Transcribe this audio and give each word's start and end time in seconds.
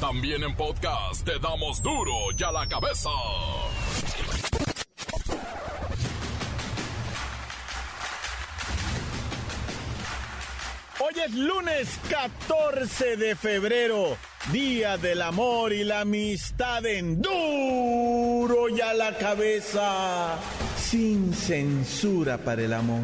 También 0.00 0.44
en 0.44 0.54
podcast 0.54 1.24
te 1.24 1.40
damos 1.40 1.82
duro 1.82 2.12
y 2.36 2.40
a 2.44 2.52
la 2.52 2.68
cabeza. 2.68 3.10
Hoy 11.00 11.14
es 11.26 11.34
lunes 11.34 11.98
14 12.08 13.16
de 13.16 13.34
febrero, 13.34 14.16
Día 14.52 14.98
del 14.98 15.20
Amor 15.20 15.72
y 15.72 15.82
la 15.82 16.02
Amistad 16.02 16.86
en 16.86 17.20
duro 17.20 18.68
y 18.68 18.80
a 18.80 18.94
la 18.94 19.18
cabeza, 19.18 20.38
sin 20.76 21.34
censura 21.34 22.38
para 22.38 22.62
el 22.62 22.72
amor. 22.72 23.02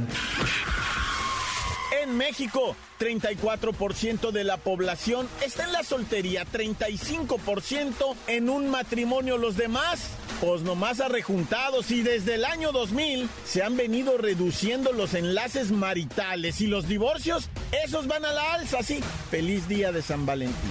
México, 2.17 2.77
34% 3.01 4.31
de 4.31 4.45
la 4.45 4.57
población 4.57 5.29
está 5.45 5.65
en 5.65 5.73
la 5.73 5.83
soltería, 5.83 6.45
35% 6.47 8.15
en 8.27 8.49
un 8.49 8.69
matrimonio, 8.69 9.37
los 9.37 9.57
demás 9.57 10.11
pues 10.41 10.63
nomás 10.63 11.01
arrejuntados 11.01 11.91
y 11.91 12.03
desde 12.03 12.35
el 12.35 12.45
año 12.45 12.73
2000 12.73 13.29
se 13.45 13.63
han 13.63 13.77
venido 13.77 14.19
reduciendo 14.19 14.93
los 14.93 15.15
enlaces 15.15 15.71
maritales 15.71 16.61
y 16.61 16.67
los 16.67 16.89
divorcios, 16.89 17.49
esos 17.85 18.07
van 18.07 18.25
a 18.25 18.33
la 18.33 18.55
alza, 18.55 18.83
sí. 18.83 19.01
Feliz 19.31 19.69
día 19.69 19.93
de 19.93 20.03
San 20.03 20.27
Valentín. 20.27 20.71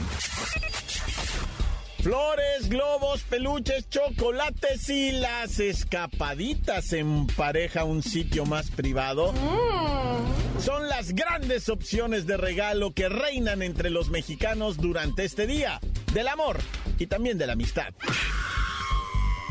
Flores, 2.04 2.68
globos, 2.68 3.22
peluches, 3.24 3.90
chocolates 3.90 4.90
y 4.90 5.14
las 5.14 5.60
escapaditas 5.60 6.92
en 6.92 7.28
pareja 7.28 7.86
un 7.86 8.04
sitio 8.04 8.46
más 8.46 8.70
privado. 8.72 9.34
Son 10.64 10.88
las 10.88 11.14
grandes 11.14 11.68
opciones 11.68 12.26
de 12.26 12.38
regalo 12.38 12.94
que 12.94 13.10
reinan 13.10 13.62
entre 13.62 13.90
los 13.90 14.10
mexicanos 14.10 14.78
durante 14.78 15.26
este 15.26 15.46
día 15.46 15.82
del 16.14 16.30
amor 16.30 16.58
y 16.98 17.08
también 17.08 17.38
de 17.38 17.48
la 17.48 17.54
amistad. 17.54 17.94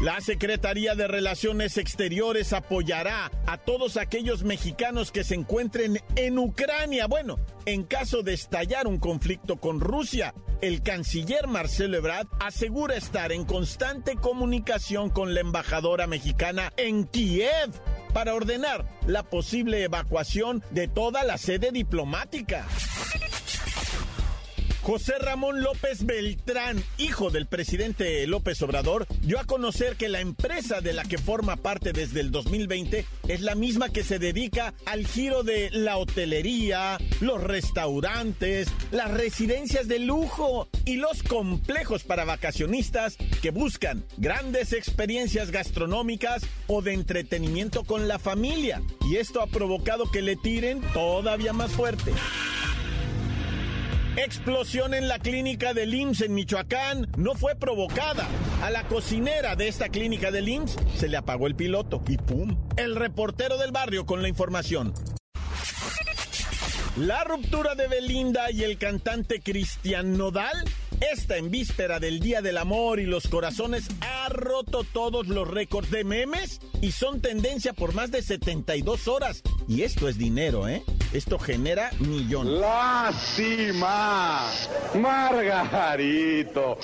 La 0.03 0.21
Secretaría 0.21 0.97
de 0.97 1.07
Relaciones 1.07 1.79
Exteriores 1.79 2.53
apoyará 2.53 3.31
a 3.47 3.57
todos 3.57 3.97
aquellos 3.97 4.43
mexicanos 4.43 5.13
que 5.13 5.23
se 5.23 5.37
encuentren 5.37 6.01
en 6.17 6.41
Ucrania. 6.41 7.07
Bueno, 7.07 7.39
en 7.67 7.85
caso 7.85 8.25
de 8.25 8.33
estallar 8.33 8.89
un 8.89 8.99
conflicto 8.99 9.61
con 9.61 9.79
Rusia, 9.79 10.35
el 10.61 10.83
canciller 10.83 11.47
Marcelo 11.47 11.99
Ebrard 11.99 12.27
asegura 12.41 12.97
estar 12.97 13.31
en 13.31 13.45
constante 13.45 14.17
comunicación 14.17 15.09
con 15.09 15.35
la 15.35 15.41
embajadora 15.41 16.09
mexicana 16.09 16.73
en 16.77 17.05
Kiev 17.05 17.71
para 18.13 18.35
ordenar 18.35 18.85
la 19.07 19.23
posible 19.23 19.85
evacuación 19.85 20.65
de 20.73 20.89
toda 20.89 21.23
la 21.23 21.39
sede 21.39 21.71
diplomática. 21.71 22.67
José 24.83 25.15
Ramón 25.21 25.63
López 25.63 26.05
Beltrán, 26.05 26.83
hijo 26.99 27.31
del 27.31 27.47
presidente 27.47 28.27
López 28.27 28.61
Obrador, 28.63 29.07
dio 29.21 29.39
a 29.39 29.45
conocer 29.45 29.95
que 29.95 30.09
la 30.09 30.21
empresa 30.21 30.81
de 30.81 30.93
la 30.93 31.05
que 31.05 31.19
forma 31.19 31.55
parte 31.55 31.93
desde 31.93 32.19
el 32.19 32.33
2020 32.33 33.07
es 33.29 33.41
la 33.43 33.55
misma 33.55 33.91
que 33.91 34.03
se 34.03 34.19
dedica 34.19 34.75
al 34.85 35.07
giro 35.07 35.45
de 35.45 35.71
la 35.71 35.99
hotelería, 35.99 36.99
los 37.21 37.41
restaurantes, 37.41 38.69
las 38.91 39.13
residencias 39.13 39.87
de 39.87 40.01
lujo 40.01 40.69
y 40.85 40.97
los 40.97 41.23
complejos 41.23 42.03
para 42.03 42.25
vacacionistas 42.25 43.17
que 43.41 43.53
buscan 43.53 44.05
grandes 44.17 44.73
experiencias 44.73 45.53
gastronómicas 45.53 46.43
o 46.67 46.83
de 46.83 46.95
entretenimiento 46.95 47.85
con 47.85 48.09
la 48.09 48.19
familia. 48.19 48.83
Y 49.09 49.19
esto 49.19 49.43
ha 49.43 49.47
provocado 49.47 50.11
que 50.11 50.23
le 50.23 50.35
tiren 50.35 50.81
todavía 50.93 51.53
más 51.53 51.71
fuerte. 51.71 52.13
Explosión 54.17 54.93
en 54.93 55.09
la 55.09 55.19
clínica 55.19 55.73
del 55.73 55.95
IMSS 55.95 56.21
en 56.23 56.35
Michoacán 56.35 57.09
no 57.17 57.35
fue 57.35 57.55
provocada. 57.55 58.29
A 58.63 58.71
la 58.71 58.87
cocinera 58.87 59.57
de 59.57 59.69
esta 59.69 59.89
clínica 59.89 60.31
del 60.31 60.51
IMSS 60.51 60.77
se 60.97 61.09
le 61.09 61.17
apagó 61.17 61.47
el 61.47 61.55
piloto 61.55 62.03
y 62.07 62.19
¡pum! 62.19 62.59
El 62.77 62.95
reportero 62.95 63.57
del 63.57 63.73
barrio 63.73 64.05
con 64.05 64.21
la 64.21 64.29
información. 64.29 64.93
La 66.99 67.25
ruptura 67.25 67.75
de 67.75 67.89
Belinda 67.89 68.51
y 68.51 68.65
el 68.65 68.77
cantante 68.77 69.41
Cristian 69.41 70.19
Nodal 70.19 70.63
esta 71.11 71.37
en 71.37 71.51
víspera 71.51 71.99
del 71.99 72.21
Día 72.21 72.43
del 72.43 72.59
Amor 72.59 73.01
y 73.01 73.07
los 73.07 73.27
Corazones 73.29 73.89
ha 74.01 74.29
roto 74.29 74.85
todos 74.85 75.27
los 75.29 75.49
récords 75.49 75.91
de 75.91 76.05
memes 76.05 76.61
y 76.81 76.93
son 76.93 77.21
tendencia 77.21 77.73
por 77.73 77.95
más 77.95 78.11
de 78.11 78.23
72 78.23 79.09
horas. 79.09 79.43
Y 79.67 79.83
esto 79.83 80.09
es 80.09 80.19
dinero, 80.19 80.69
¿eh? 80.69 80.83
Esto 81.13 81.39
genera 81.39 81.91
millones. 81.99 82.61
¡Lástima! 82.61 84.51
Margarito. 84.95 86.79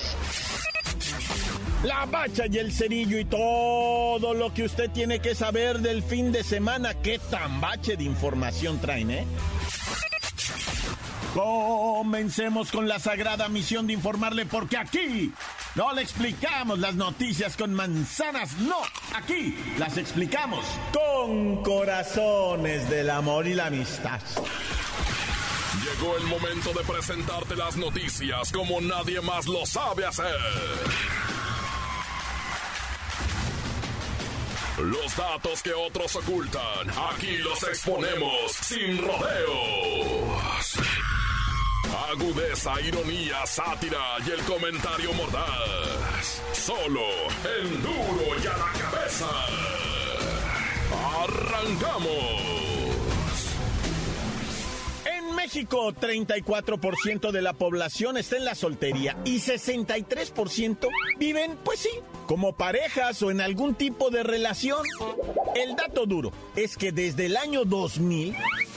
La 1.85 2.07
bacha 2.07 2.47
y 2.51 2.59
el 2.59 2.73
cerillo 2.73 3.21
y 3.21 3.25
todo 3.25 4.35
lo 4.35 4.53
que 4.53 4.65
usted 4.65 4.91
tiene 4.91 5.21
que 5.21 5.37
saber 5.37 5.79
del 5.79 6.03
fin 6.03 6.33
de 6.33 6.43
semana. 6.43 6.95
¿Qué 6.95 7.21
tan 7.31 7.61
bache 7.61 7.97
de 7.97 8.03
información 8.03 8.81
traen, 8.81 9.13
eh? 9.13 9.27
Comencemos 11.39 12.73
con 12.73 12.89
la 12.89 12.99
sagrada 12.99 13.49
misión 13.49 13.87
de 13.87 13.93
informarle 13.93 14.45
porque 14.45 14.77
aquí 14.77 15.33
no 15.77 15.93
le 15.93 16.03
explicamos 16.03 16.81
las 16.81 16.97
noticias 16.97 17.57
con 17.57 17.73
manzanas, 17.75 18.55
no, 18.55 18.75
aquí 19.15 19.57
las 19.79 19.97
explicamos 19.99 20.65
con 20.93 21.63
corazones 21.63 22.91
del 22.91 23.09
amor 23.11 23.47
y 23.47 23.55
la 23.55 23.67
amistad. 23.67 24.21
Llegó 25.81 26.17
el 26.17 26.25
momento 26.25 26.73
de 26.73 26.83
presentarte 26.83 27.55
las 27.55 27.77
noticias 27.77 28.51
como 28.51 28.81
nadie 28.81 29.21
más 29.21 29.47
lo 29.47 29.65
sabe 29.65 30.07
hacer. 30.07 30.35
Los 34.79 35.17
datos 35.17 35.63
que 35.63 35.73
otros 35.73 36.17
ocultan, 36.17 36.91
aquí 37.13 37.37
los 37.39 37.63
exponemos 37.63 38.53
sin 38.61 38.99
rodeos. 38.99 40.58
Agudeza, 42.11 42.81
ironía, 42.81 43.45
sátira 43.45 44.17
y 44.27 44.31
el 44.31 44.41
comentario 44.45 45.13
mordaz. 45.13 46.43
Solo 46.55 47.03
el 47.61 47.83
duro 47.83 48.43
y 48.43 48.47
a 48.47 48.57
la 48.57 48.73
cabeza. 48.73 49.29
¡Arrancamos! 51.23 52.59
En 55.05 55.35
México, 55.35 55.93
34% 55.93 57.31
de 57.31 57.43
la 57.43 57.53
población 57.53 58.17
está 58.17 58.39
en 58.39 58.47
la 58.47 58.55
soltería 58.55 59.19
y 59.27 59.41
63% 59.41 60.89
viven, 61.19 61.59
pues 61.63 61.81
sí, 61.81 61.91
como 62.27 62.57
parejas 62.57 63.21
o 63.23 63.31
en 63.31 63.43
algún 63.43 63.75
tipo 63.75 64.09
de 64.09 64.23
relación. 64.23 64.83
El 65.55 65.77
dato 65.77 66.07
duro 66.07 66.33
es 66.57 66.79
que 66.79 66.91
desde 66.91 67.27
el 67.27 67.37
año 67.37 67.67
2000, 67.67 68.35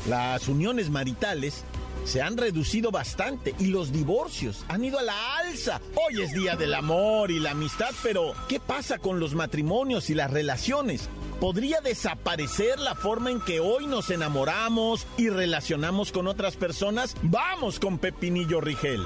las 0.10 0.50
uniones 0.50 0.90
maritales 0.90 1.64
se 2.04 2.22
han 2.22 2.38
reducido 2.38 2.92
bastante 2.92 3.56
y 3.60 3.68
los 3.68 3.92
divorcios 3.92 4.66
han 4.68 4.84
ido 4.84 5.00
a 5.00 5.04
la 5.04 5.38
alza. 5.38 5.82
Hoy 5.96 6.22
es 6.22 6.34
día 6.34 6.56
del 6.56 6.74
amor 6.74 7.32
y 7.32 7.40
la 7.40 7.52
amistad, 7.52 7.92
pero 8.04 8.34
¿qué 8.48 8.60
pasa 8.60 8.98
con 8.98 9.20
los 9.20 9.36
matrimonios 9.36 10.10
y 10.10 10.16
las 10.16 10.32
relaciones? 10.32 11.10
¿Podría 11.40 11.82
desaparecer 11.82 12.80
la 12.80 12.96
forma 12.96 13.32
en 13.32 13.42
que 13.42 13.60
hoy 13.60 13.88
nos 13.88 14.10
enamoramos 14.10 15.08
y 15.18 15.30
relacionamos 15.30 16.12
con 16.12 16.28
otras 16.28 16.56
personas? 16.56 17.16
Vamos 17.24 17.80
con 17.80 17.98
Pepinillo 17.98 18.62
Rigel. 18.62 19.06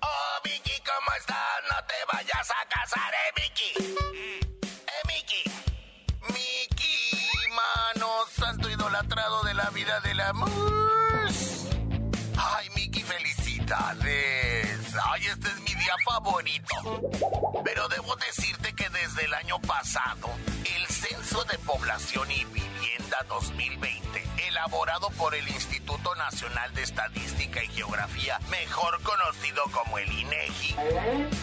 Oh, 0.00 0.40
Vicky, 0.44 0.80
¿cómo 0.84 1.16
estás? 1.18 1.36
No 1.70 1.76
te 1.86 1.94
vayas 2.12 2.50
a 2.50 2.68
casar, 2.68 3.12
eh, 3.12 3.32
Vicky. 3.36 3.72
Eh, 3.78 4.42
mano 7.94 8.08
santo 8.30 8.70
idolatrado 8.70 9.42
de 9.44 9.54
la 9.54 9.70
vida 9.70 10.00
del 10.00 10.20
amor. 10.20 10.71
Ay, 13.74 15.26
este 15.26 15.48
es 15.48 15.60
mi 15.60 15.74
día 15.74 15.94
favorito. 16.04 16.74
Pero 17.64 17.88
debo 17.88 18.16
decirte 18.16 18.74
que 18.74 18.88
desde 18.90 19.24
el 19.24 19.34
año 19.34 19.58
pasado, 19.60 20.28
el 20.76 20.86
Censo 20.86 21.44
de 21.44 21.58
Población 21.58 22.30
y 22.30 22.44
Vivienda 22.46 23.24
2020, 23.28 24.28
elaborado 24.48 25.08
por 25.10 25.34
el 25.34 25.48
Instituto 25.48 26.14
Nacional 26.16 26.74
de 26.74 26.82
Estadística 26.82 27.64
y 27.64 27.68
Geografía, 27.68 28.38
mejor 28.50 29.00
conocido 29.02 29.62
como 29.72 29.98
el 29.98 30.12
INEGI, 30.12 30.76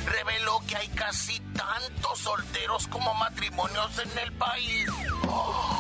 reveló 0.06 0.62
que 0.68 0.76
hay 0.78 0.88
casi 0.90 1.40
tantos 1.40 2.20
solteros 2.20 2.88
como 2.88 3.14
matrimonios 3.16 3.98
en 4.00 4.18
el 4.20 4.32
país. 4.34 4.90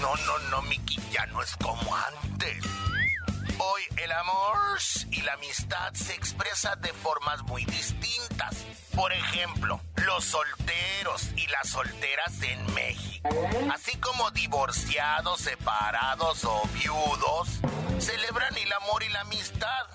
No, 0.00 0.14
no, 0.14 0.38
no, 0.50 0.62
Miki, 0.62 0.96
ya 1.10 1.26
no 1.26 1.42
es 1.42 1.56
como 1.56 1.96
antes. 1.96 2.64
El 3.96 4.12
amor 4.12 4.58
y 5.10 5.22
la 5.22 5.32
amistad 5.34 5.92
se 5.94 6.14
expresan 6.14 6.80
de 6.80 6.92
formas 6.92 7.42
muy 7.44 7.64
distintas. 7.64 8.64
Por 8.94 9.12
ejemplo, 9.12 9.80
los 9.96 10.24
solteros 10.24 11.30
y 11.36 11.46
las 11.48 11.68
solteras 11.68 12.40
en 12.42 12.74
México, 12.74 13.28
así 13.72 13.96
como 13.98 14.30
divorciados, 14.30 15.40
separados 15.40 16.44
o 16.44 16.62
viudos, 16.74 17.60
celebran 17.98 18.56
el 18.56 18.72
amor 18.72 19.02
y 19.02 19.08
la 19.08 19.20
amistad. 19.20 19.86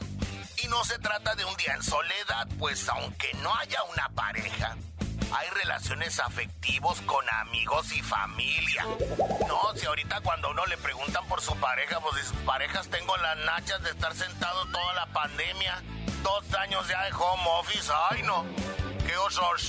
Y 0.63 0.67
no 0.67 0.83
se 0.85 0.97
trata 0.99 1.35
de 1.35 1.45
un 1.45 1.55
día 1.57 1.73
en 1.73 1.83
soledad, 1.83 2.47
pues 2.59 2.87
aunque 2.89 3.33
no 3.41 3.53
haya 3.55 3.83
una 3.83 4.09
pareja, 4.09 4.77
hay 5.35 5.49
relaciones 5.49 6.19
afectivos 6.19 7.01
con 7.01 7.25
amigos 7.41 7.91
y 7.93 8.01
familia. 8.01 8.85
No, 9.47 9.75
si 9.75 9.85
ahorita 9.85 10.21
cuando 10.21 10.51
uno 10.51 10.65
le 10.67 10.77
preguntan 10.77 11.25
por 11.27 11.41
su 11.41 11.55
pareja, 11.57 11.99
pues 11.99 12.25
sus 12.25 12.37
parejas 12.39 12.87
tengo 12.89 13.15
las 13.17 13.37
nachas 13.37 13.81
de 13.83 13.89
estar 13.91 14.13
sentado 14.13 14.65
toda 14.67 14.93
la 14.93 15.05
pandemia. 15.07 15.81
Dos 16.21 16.53
años 16.55 16.87
ya 16.87 17.03
de 17.05 17.13
home 17.13 17.43
office, 17.59 17.91
ay 18.11 18.23
no. 18.23 18.45
Qué 19.05 19.17
horror. 19.17 19.59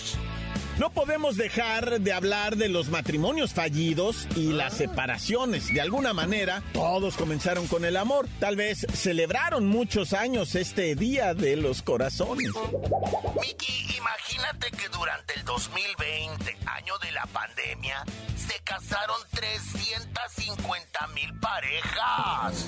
No 0.79 0.91
podemos 0.91 1.37
dejar 1.37 2.01
de 2.01 2.13
hablar 2.13 2.57
de 2.57 2.69
los 2.69 2.89
matrimonios 2.89 3.55
fallidos 3.55 4.27
y 4.35 4.53
las 4.53 4.75
separaciones. 4.75 5.73
De 5.73 5.81
alguna 5.81 6.13
manera, 6.13 6.65
todos 6.73 7.17
comenzaron 7.17 7.69
con 7.69 7.85
el 7.85 7.97
amor. 7.97 8.27
Tal 8.41 8.57
vez 8.57 8.85
celebraron 8.93 9.69
muchos 9.69 10.13
años 10.13 10.57
este 10.57 10.97
Día 10.97 11.33
de 11.33 11.57
los 11.57 11.83
Corazones. 11.83 12.51
Miki, 13.41 13.97
imagínate 13.97 14.73
que 14.73 14.89
durante 14.89 15.35
el 15.35 15.45
2020, 15.45 16.57
año 16.67 16.99
de 16.99 17.13
la 17.13 17.27
pandemia, 17.27 18.05
se 18.37 18.59
casaron 18.65 19.17
350 19.31 21.07
mil 21.09 21.39
parejas. 21.39 22.67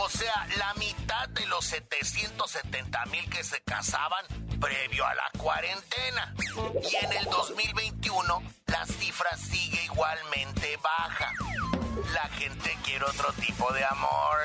O 0.00 0.08
sea, 0.08 0.46
la 0.56 0.74
mitad 0.74 1.28
de 1.30 1.44
los 1.46 1.64
770 1.64 3.04
mil 3.06 3.28
que 3.28 3.42
se 3.42 3.60
casaban 3.62 4.24
previo 4.60 5.04
a 5.04 5.14
la 5.14 5.30
cuarentena. 5.36 6.34
Y 6.90 7.04
en 7.04 7.12
el 7.12 7.24
2021 7.24 8.42
la 8.66 8.86
cifra 8.86 9.36
sigue 9.36 9.82
igualmente 9.84 10.76
baja. 10.76 11.32
La 12.14 12.28
gente 12.28 12.78
quiere 12.84 13.04
otro 13.04 13.32
tipo 13.34 13.72
de 13.72 13.84
amor. 13.84 14.38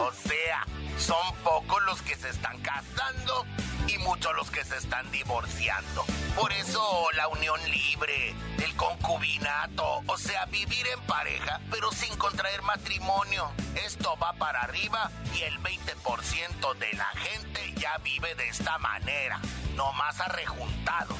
O 0.00 0.12
sea, 0.12 0.66
son 0.98 1.34
pocos 1.44 1.82
los 1.84 2.02
que 2.02 2.16
se 2.16 2.30
están 2.30 2.60
casando 2.60 3.46
y 3.88 3.98
muchos 3.98 4.34
los 4.34 4.50
que 4.50 4.64
se 4.64 4.76
están 4.76 5.10
divorciando. 5.10 6.04
Por 6.34 6.52
eso 6.52 7.08
la 7.14 7.28
unión 7.28 7.60
libre, 7.70 8.34
el 8.62 8.74
concubinato, 8.76 10.02
o 10.06 10.18
sea, 10.18 10.46
vivir 10.46 10.86
en 10.88 11.00
pareja, 11.02 11.60
pero 11.70 11.90
sin 11.92 12.14
contraer 12.16 12.62
matrimonio. 12.62 13.50
Esto 13.74 14.16
va 14.22 14.32
para 14.34 14.62
arriba 14.62 15.10
y 15.34 15.42
el 15.42 15.58
20% 15.60 16.74
de 16.78 16.92
la 16.94 17.08
gente 17.16 17.72
ya 17.76 17.96
vive 17.98 18.34
de 18.34 18.48
esta 18.48 18.78
manera, 18.78 19.40
no 19.74 19.92
más 19.92 20.20
arrejuntado. 20.20 21.16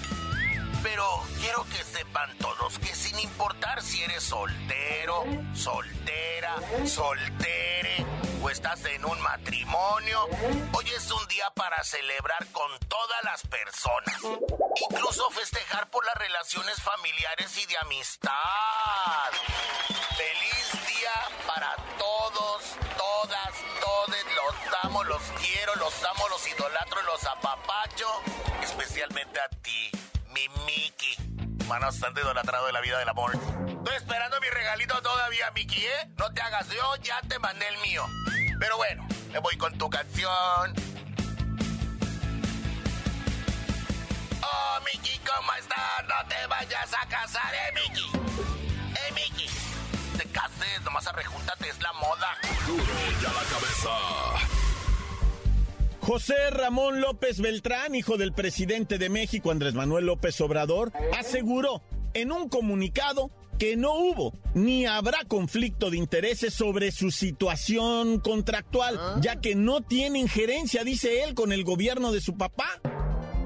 Pero 0.86 1.20
quiero 1.40 1.64
que 1.64 1.82
sepan 1.82 2.38
todos 2.38 2.78
que 2.78 2.94
sin 2.94 3.18
importar 3.18 3.82
si 3.82 4.04
eres 4.04 4.22
soltero, 4.22 5.24
soltera, 5.52 6.54
soltere 6.86 8.06
o 8.40 8.48
estás 8.48 8.84
en 8.84 9.04
un 9.04 9.20
matrimonio, 9.20 10.28
hoy 10.72 10.88
es 10.90 11.10
un 11.10 11.26
día 11.26 11.50
para 11.56 11.82
celebrar 11.82 12.46
con 12.52 12.70
todas 12.86 13.24
las 13.24 13.42
personas. 13.48 14.16
Incluso 14.88 15.28
festejar 15.30 15.90
por 15.90 16.06
las 16.06 16.14
relaciones 16.14 16.80
familiares 16.80 17.58
y 17.58 17.66
de 17.66 17.78
amistad. 17.78 19.32
Feliz 20.16 20.86
día 20.86 21.46
para 21.48 21.74
todos, 21.98 22.62
todas, 22.96 23.54
todes. 23.80 24.24
Los 24.36 24.84
amo, 24.84 25.02
los 25.02 25.22
quiero, 25.42 25.74
los 25.74 26.04
amo, 26.04 26.28
los 26.28 26.46
idolatro, 26.46 27.02
los 27.02 27.24
apapacho. 27.24 28.06
Especialmente 28.62 29.40
a 29.40 29.48
ti 29.48 29.90
mi 30.36 30.48
Mickey. 30.66 31.16
Mano 31.66 31.86
bastante 31.86 32.20
idolatrado 32.20 32.66
de 32.66 32.72
la 32.72 32.80
vida 32.82 32.98
del 32.98 33.08
amor. 33.08 33.32
Estoy 33.32 33.96
esperando 33.96 34.38
mi 34.40 34.48
regalito 34.48 35.00
todavía, 35.00 35.50
Mickey, 35.52 35.82
¿eh? 35.82 36.10
No 36.18 36.30
te 36.32 36.42
hagas, 36.42 36.68
yo 36.68 36.96
ya 37.02 37.20
te 37.22 37.38
mandé 37.38 37.66
el 37.68 37.78
mío. 37.78 38.04
Pero 38.60 38.76
bueno, 38.76 39.06
me 39.32 39.38
voy 39.38 39.56
con 39.56 39.76
tu 39.78 39.88
canción. 39.88 40.74
Oh, 44.42 44.78
Mickey, 44.84 45.18
¿cómo 45.20 45.54
estás? 45.54 46.04
No 46.06 46.28
te 46.28 46.46
vayas 46.46 46.92
a 46.92 47.06
casar, 47.08 47.54
¿eh, 47.54 47.72
Mickey? 47.74 48.10
¿Eh, 48.94 49.12
Mickey? 49.14 49.48
Te 50.18 50.26
cases, 50.30 50.82
nomás 50.82 51.06
arrejúntate, 51.06 51.70
es 51.70 51.80
la 51.80 51.92
moda. 51.94 52.36
Duro 52.66 52.84
ya 53.22 53.32
la 53.32 53.42
cabeza. 53.42 54.35
José 56.06 56.50
Ramón 56.52 57.00
López 57.00 57.40
Beltrán, 57.40 57.96
hijo 57.96 58.16
del 58.16 58.32
presidente 58.32 58.96
de 58.96 59.08
México, 59.08 59.50
Andrés 59.50 59.74
Manuel 59.74 60.06
López 60.06 60.40
Obrador, 60.40 60.92
aseguró 61.18 61.82
en 62.14 62.30
un 62.30 62.48
comunicado 62.48 63.32
que 63.58 63.76
no 63.76 63.92
hubo 63.94 64.32
ni 64.54 64.86
habrá 64.86 65.24
conflicto 65.26 65.90
de 65.90 65.96
intereses 65.96 66.54
sobre 66.54 66.92
su 66.92 67.10
situación 67.10 68.20
contractual, 68.20 69.20
ya 69.20 69.40
que 69.40 69.56
no 69.56 69.80
tiene 69.80 70.20
injerencia, 70.20 70.84
dice 70.84 71.24
él, 71.24 71.34
con 71.34 71.50
el 71.50 71.64
gobierno 71.64 72.12
de 72.12 72.20
su 72.20 72.36
papá. 72.36 72.80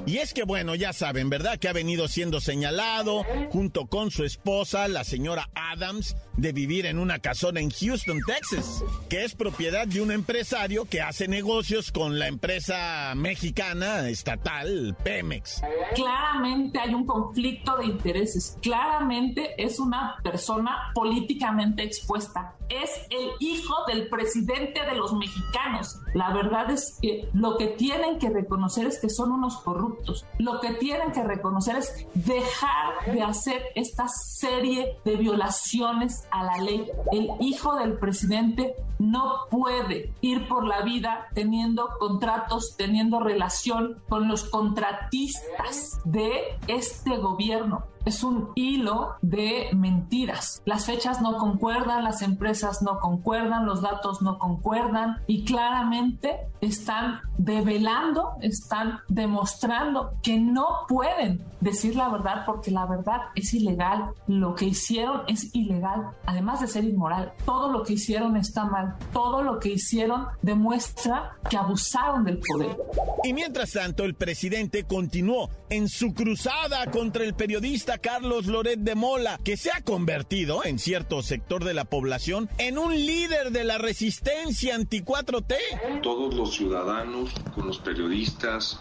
Y 0.05 0.19
es 0.19 0.35
que, 0.35 0.43
bueno, 0.43 0.75
ya 0.75 0.93
saben, 0.93 1.31
¿verdad? 1.31 1.59
Que 1.59 1.69
ha 1.69 1.73
venido 1.73 2.09
siendo 2.09 2.41
señalado, 2.41 3.25
junto 3.51 3.87
con 3.87 4.11
su 4.11 4.25
esposa, 4.25 4.87
la 4.89 5.05
señora 5.05 5.49
Adams, 5.55 6.15
de 6.37 6.53
vivir 6.53 6.87
en 6.87 6.99
una 6.99 7.19
casona 7.19 7.61
en 7.61 7.71
Houston, 7.71 8.19
Texas, 8.27 8.85
que 9.09 9.25
es 9.25 9.35
propiedad 9.35 9.87
de 9.87 10.01
un 10.01 10.11
empresario 10.11 10.85
que 10.85 11.03
hace 11.03 11.29
negocios 11.29 11.93
con 11.93 12.19
la 12.19 12.29
empresa 12.29 13.13
mexicana 13.15 14.09
estatal 14.09 14.97
Pemex. 15.03 15.63
Claramente 15.95 16.79
hay 16.79 16.95
un 16.95 17.07
conflicto 17.07 17.77
de 17.77 17.87
intereses, 17.87 18.57
claramente 18.63 19.63
es 19.63 19.79
una 19.79 20.17
persona 20.23 20.93
políticamente 20.95 21.83
expuesta, 21.83 22.55
es 22.69 22.91
el 23.11 23.31
hijo 23.41 23.75
del 23.89 24.09
presidente 24.09 24.85
de 24.85 24.95
los 24.95 25.13
mexicanos. 25.13 25.99
La 26.15 26.33
verdad 26.33 26.71
es 26.71 26.99
que 27.03 27.29
lo 27.35 27.57
que 27.57 27.69
tienen 27.69 28.19
que 28.19 28.31
reconocer 28.31 28.87
es 28.87 29.01
que 29.01 29.11
son 29.11 29.33
unos 29.33 29.59
corruptos, 29.59 30.25
lo 30.39 30.61
que 30.61 30.75
tienen 30.75 31.13
que 31.13 31.25
reconocer 31.25 31.77
es 31.77 32.07
dejar 32.15 33.13
de 33.13 33.23
hacer 33.23 33.63
esta 33.75 34.09
serie 34.09 34.97
de 35.05 35.17
violaciones 35.17 36.20
a 36.31 36.45
la 36.45 36.59
ley. 36.59 36.91
El 37.13 37.31
hijo 37.41 37.77
del 37.77 37.99
presidente 37.99 38.75
no 38.99 39.47
puede 39.51 40.13
ir 40.21 40.47
por 40.49 40.67
la 40.67 40.83
vida 40.83 41.29
teniendo 41.35 41.89
contratos, 41.99 42.77
teniendo 42.77 43.21
relación 43.21 44.03
con 44.09 44.29
los 44.29 44.45
contratistas 44.45 46.01
de 46.05 46.59
este 46.69 47.17
gobierno 47.17 47.85
es 48.05 48.23
un 48.23 48.51
hilo 48.55 49.15
de 49.23 49.69
mentiras. 49.75 50.63
Las 50.65 50.87
fechas 50.87 51.21
no 51.21 51.37
concuerdan, 51.37 52.05
las 52.05 52.23
empresas 52.23 52.83
no 52.83 52.99
concuerdan, 52.99 53.67
los 53.67 53.83
datos 53.83 54.23
no 54.23 54.39
concuerdan 54.39 55.19
y 55.27 55.45
claramente 55.45 56.41
están 56.61 57.21
develando, 57.39 58.35
están 58.41 59.01
demostrando 59.09 60.15
que 60.23 60.39
no 60.39 60.87
pueden 60.89 61.45
decir 61.61 61.97
la 61.97 62.09
verdad 62.09 62.45
porque 62.47 62.71
la 62.71 62.87
verdad 62.87 63.21
es 63.35 63.55
ilegal. 63.55 64.11
Lo 64.27 64.55
que 64.55 64.67
hicieron 64.67 65.23
es 65.27 65.55
ilegal, 65.55 66.11
además 66.27 66.61
de 66.61 66.69
ser 66.69 66.85
inmoral. 66.85 67.33
Todo 67.45 67.71
lo 67.71 67.83
que 67.83 67.95
hicieron 67.95 68.37
está 68.37 68.65
mal. 68.65 68.97
Todo 69.13 69.43
lo 69.43 69.59
que 69.59 69.71
hicieron 69.71 70.27
demuestra 70.43 71.37
que 71.49 71.57
abusaron 71.57 72.25
del 72.25 72.39
poder. 72.39 72.77
Y 73.25 73.33
mientras 73.33 73.73
tanto, 73.73 74.05
el 74.05 74.15
presidente 74.15 74.85
continuó 74.85 75.51
en 75.69 75.89
su 75.89 76.15
cruzada 76.15 76.91
contra 76.91 77.25
el 77.25 77.35
periodista 77.35 77.90
Carlos 77.99 78.47
Loret 78.47 78.79
de 78.79 78.95
Mola, 78.95 79.39
que 79.45 79.57
se 79.57 79.71
ha 79.71 79.83
convertido 79.83 80.65
en 80.65 80.79
cierto 80.79 81.23
sector 81.23 81.65
de 81.65 81.75
la 81.75 81.85
población 81.85 82.49
en 82.59 82.79
un 82.79 82.95
líder 82.95 83.51
de 83.51 83.65
la 83.65 83.79
resistencia 83.79 84.75
anti-4T. 84.75 86.01
Todos 86.03 86.35
los 86.35 86.55
ciudadanos, 86.55 87.31
con 87.55 87.67
los 87.67 87.79
periodistas, 87.79 88.81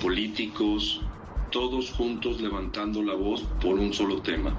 políticos, 0.00 1.00
todos 1.50 1.92
juntos 1.92 2.40
levantando 2.40 3.02
la 3.02 3.14
voz 3.14 3.42
por 3.60 3.74
un 3.74 3.92
solo 3.92 4.20
tema, 4.22 4.54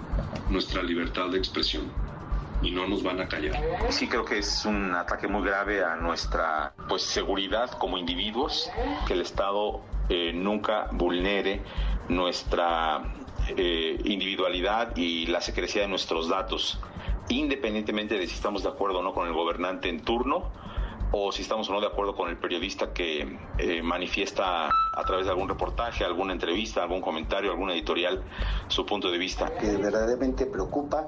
nuestra 0.50 0.84
libertad 0.84 1.30
de 1.30 1.38
expresión. 1.38 1.92
Y 2.62 2.72
no 2.72 2.88
nos 2.88 3.04
van 3.04 3.22
a 3.22 3.28
callar. 3.28 3.62
Sí 3.90 4.08
creo 4.08 4.26
que 4.26 4.40
es 4.40 4.66
un 4.66 4.94
ataque 4.94 5.28
muy 5.28 5.48
grave 5.48 5.82
a 5.84 5.96
nuestra 5.96 6.74
pues 6.90 7.04
seguridad 7.04 7.72
como 7.72 7.98
individuos, 7.98 8.70
que 9.08 9.14
el 9.14 9.22
Estado 9.22 9.82
eh, 10.10 10.34
nunca 10.34 10.90
vulnere 10.92 11.62
nuestra 12.10 13.02
eh, 13.58 14.00
individualidad 14.06 14.96
y 14.96 15.28
la 15.28 15.42
secrecía 15.42 15.84
de 15.84 15.88
nuestros 15.88 16.30
datos, 16.30 16.80
independientemente 17.30 18.18
de 18.18 18.28
si 18.28 18.36
estamos 18.36 18.64
de 18.64 18.70
acuerdo 18.70 19.00
o 19.00 19.04
no 19.04 19.14
con 19.14 19.28
el 19.28 19.34
gobernante 19.34 19.90
en 19.90 20.02
turno 20.02 20.52
o 21.12 21.32
si 21.32 21.42
estamos 21.42 21.70
o 21.70 21.74
no 21.74 21.82
de 21.82 21.88
acuerdo 21.88 22.16
con 22.16 22.30
el 22.30 22.38
periodista 22.38 22.94
que 22.94 23.38
eh, 23.58 23.82
manifiesta 23.82 24.68
a 24.68 25.04
través 25.06 25.26
de 25.26 25.32
algún 25.32 25.50
reportaje, 25.50 26.06
alguna 26.06 26.34
entrevista, 26.34 26.84
algún 26.84 27.02
comentario, 27.02 27.52
algún 27.52 27.72
editorial 27.72 28.24
su 28.68 28.86
punto 28.86 29.10
de 29.10 29.18
vista. 29.18 29.52
Que 29.56 29.78
verdaderamente 29.78 30.46
preocupa, 30.46 31.08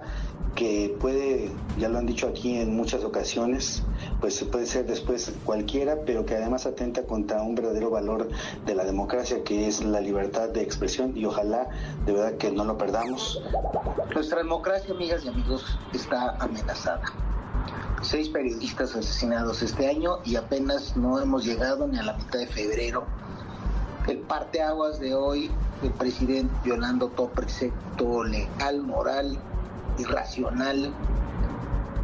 que 0.62 0.96
puede, 1.00 1.50
ya 1.80 1.90
lo 1.90 1.98
han 1.98 2.06
dicho 2.06 2.28
aquí 2.28 2.56
en 2.58 2.76
muchas 2.76 3.04
ocasiones, 3.04 3.82
pues 4.20 4.44
puede 4.44 4.68
ser 4.68 4.86
después 4.86 5.34
cualquiera, 5.44 5.98
pero 6.06 6.24
que 6.24 6.36
además 6.36 6.68
atenta 6.68 7.02
contra 7.02 7.42
un 7.42 7.56
verdadero 7.56 7.90
valor 7.90 8.30
de 8.64 8.76
la 8.76 8.86
democracia 8.86 9.44
que 9.44 9.68
es 9.68 9.84
la 9.84 10.00
libertad 10.00 10.50
de 10.50 10.62
expresión 10.62 11.18
y 11.18 11.26
ojalá 11.26 11.68
de 12.06 12.14
verdad 12.14 12.38
que 12.38 12.52
no 12.52 12.64
lo 12.64 12.78
perdamos. 12.78 13.42
Nuestra 14.14 14.38
democracia, 14.38 14.94
amigas 14.94 15.26
y 15.26 15.30
amigos, 15.30 15.66
está 15.94 16.36
amenazada 16.38 17.12
seis 18.04 18.30
periodistas 18.30 18.96
asesinados 18.96 19.64
este 19.64 19.88
año 19.88 20.20
y 20.26 20.36
apenas 20.36 20.96
no 20.96 21.20
hemos 21.20 21.44
llegado 21.44 21.88
ni 21.88 21.98
a 21.98 22.04
la 22.04 22.14
mitad 22.14 22.38
de 22.38 22.46
febrero. 22.46 23.06
El 24.08 24.20
parteaguas 24.20 25.00
de 25.00 25.16
hoy, 25.16 25.50
el 25.82 25.90
presidente 25.90 26.54
violando 26.64 27.08
todo 27.08 27.30
precepto 27.30 28.24
legal, 28.24 28.84
moral, 28.84 29.40
irracional, 30.02 30.94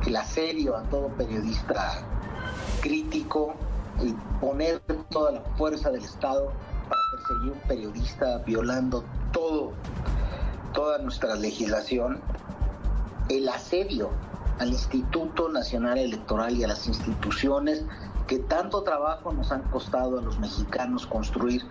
el 0.06 0.16
asedio 0.16 0.78
a 0.78 0.84
todo 0.84 1.10
periodista 1.10 2.00
crítico 2.82 3.56
y 4.02 4.14
poner 4.40 4.80
toda 5.10 5.34
la 5.34 5.42
fuerza 5.58 5.90
del 5.90 6.04
Estado 6.04 6.52
para 6.88 7.02
perseguir 7.12 7.52
un 7.54 7.68
periodista 7.68 8.38
violando 8.40 9.04
todo, 9.32 9.74
toda 10.74 11.00
nuestra 11.00 11.36
legislación, 11.36 12.20
el 13.30 13.50
asedio 13.50 14.12
al 14.60 14.70
Instituto 14.70 15.50
Nacional 15.50 15.98
Electoral 15.98 16.56
y 16.56 16.64
a 16.64 16.68
las 16.68 16.88
instituciones 16.88 17.84
que 18.28 18.40
tanto 18.40 18.84
trabajo 18.84 19.32
nos 19.32 19.52
han 19.52 19.64
costado 19.64 20.20
a 20.20 20.22
los 20.22 20.40
mexicanos 20.40 21.06
construir 21.08 21.64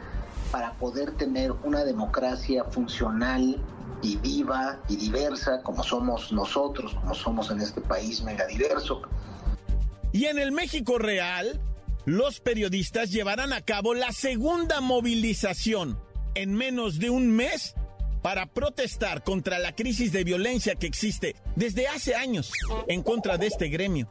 para 0.50 0.73
poder 0.75 1.12
tener 1.12 1.52
una 1.64 1.85
democracia 1.85 2.64
funcional 2.64 3.61
y 4.02 4.16
viva 4.16 4.80
y 4.88 4.96
diversa 4.96 5.62
como 5.62 5.82
somos 5.82 6.32
nosotros, 6.32 6.94
como 6.94 7.14
somos 7.14 7.50
en 7.50 7.60
este 7.60 7.80
país 7.80 8.22
megadiverso. 8.22 9.02
Y 10.12 10.26
en 10.26 10.38
el 10.38 10.52
México 10.52 10.98
real, 10.98 11.60
los 12.04 12.40
periodistas 12.40 13.10
llevarán 13.10 13.52
a 13.52 13.60
cabo 13.62 13.94
la 13.94 14.12
segunda 14.12 14.80
movilización 14.80 15.98
en 16.34 16.54
menos 16.54 16.98
de 16.98 17.10
un 17.10 17.30
mes 17.30 17.74
para 18.22 18.46
protestar 18.46 19.22
contra 19.22 19.58
la 19.58 19.74
crisis 19.74 20.12
de 20.12 20.24
violencia 20.24 20.74
que 20.74 20.86
existe 20.86 21.36
desde 21.54 21.88
hace 21.88 22.14
años 22.14 22.50
en 22.88 23.02
contra 23.02 23.38
de 23.38 23.46
este 23.46 23.68
gremio. 23.68 24.08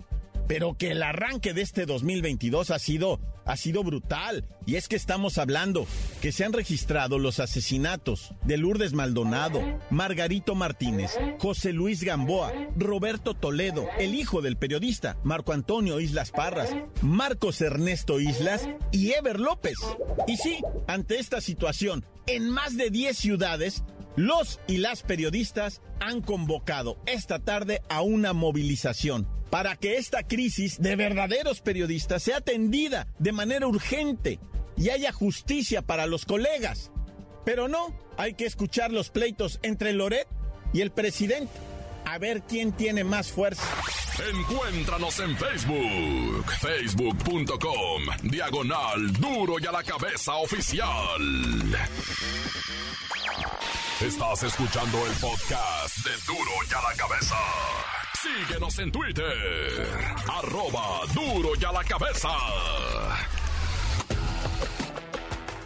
Pero 0.47 0.75
que 0.77 0.91
el 0.91 1.01
arranque 1.01 1.53
de 1.53 1.61
este 1.61 1.85
2022 1.85 2.71
ha 2.71 2.79
sido, 2.79 3.19
ha 3.45 3.57
sido 3.57 3.83
brutal. 3.83 4.45
Y 4.65 4.75
es 4.75 4.87
que 4.87 4.95
estamos 4.95 5.37
hablando 5.37 5.87
que 6.21 6.31
se 6.31 6.45
han 6.45 6.53
registrado 6.53 7.19
los 7.19 7.39
asesinatos 7.39 8.33
de 8.43 8.57
Lourdes 8.57 8.93
Maldonado, 8.93 9.61
Margarito 9.89 10.55
Martínez, 10.55 11.11
José 11.39 11.73
Luis 11.73 12.03
Gamboa, 12.03 12.53
Roberto 12.75 13.33
Toledo, 13.33 13.87
el 13.99 14.15
hijo 14.15 14.41
del 14.41 14.57
periodista, 14.57 15.17
Marco 15.23 15.53
Antonio 15.53 15.99
Islas 15.99 16.31
Parras, 16.31 16.69
Marcos 17.01 17.61
Ernesto 17.61 18.19
Islas 18.19 18.69
y 18.91 19.11
Ever 19.11 19.39
López. 19.39 19.77
Y 20.27 20.37
sí, 20.37 20.59
ante 20.87 21.19
esta 21.19 21.41
situación, 21.41 22.05
en 22.27 22.49
más 22.49 22.77
de 22.77 22.89
10 22.89 23.17
ciudades, 23.17 23.83
los 24.15 24.59
y 24.67 24.77
las 24.77 25.03
periodistas 25.03 25.81
han 25.99 26.21
convocado 26.21 26.97
esta 27.05 27.39
tarde 27.39 27.81
a 27.89 28.01
una 28.01 28.33
movilización 28.33 29.27
para 29.55 29.77
que 29.77 29.95
esta 29.95 30.21
crisis 30.21 30.81
de 30.81 30.97
verdaderos 30.97 31.61
periodistas 31.61 32.23
sea 32.23 32.39
atendida 32.39 33.07
de 33.19 33.31
manera 33.31 33.65
urgente 33.65 34.37
y 34.75 34.89
haya 34.89 35.13
justicia 35.13 35.81
para 35.81 36.07
los 36.07 36.25
colegas. 36.25 36.91
Pero 37.45 37.69
no, 37.69 37.97
hay 38.17 38.33
que 38.33 38.45
escuchar 38.45 38.91
los 38.91 39.11
pleitos 39.11 39.61
entre 39.63 39.93
Loret 39.93 40.27
y 40.73 40.81
el 40.81 40.91
presidente, 40.91 41.53
a 42.05 42.17
ver 42.17 42.41
quién 42.43 42.71
tiene 42.73 43.03
más 43.03 43.31
fuerza. 43.31 43.63
Encuéntranos 44.33 45.19
en 45.19 45.37
Facebook, 45.37 46.45
facebook.com, 46.61 48.03
diagonal 48.23 49.13
duro 49.13 49.55
y 49.59 49.65
a 49.65 49.71
la 49.71 49.83
cabeza 49.83 50.35
oficial. 50.35 51.21
Estás 54.01 54.43
escuchando 54.43 55.05
el 55.05 55.13
podcast 55.13 55.97
de 56.05 56.11
Duro 56.27 56.51
y 56.69 56.73
a 56.73 56.81
la 56.89 56.95
Cabeza. 56.97 57.35
Síguenos 58.21 58.77
en 58.79 58.91
Twitter. 58.91 59.87
Arroba 60.27 61.05
Duro 61.13 61.51
y 61.59 61.63
a 61.63 61.71
la 61.71 61.83
Cabeza. 61.83 62.29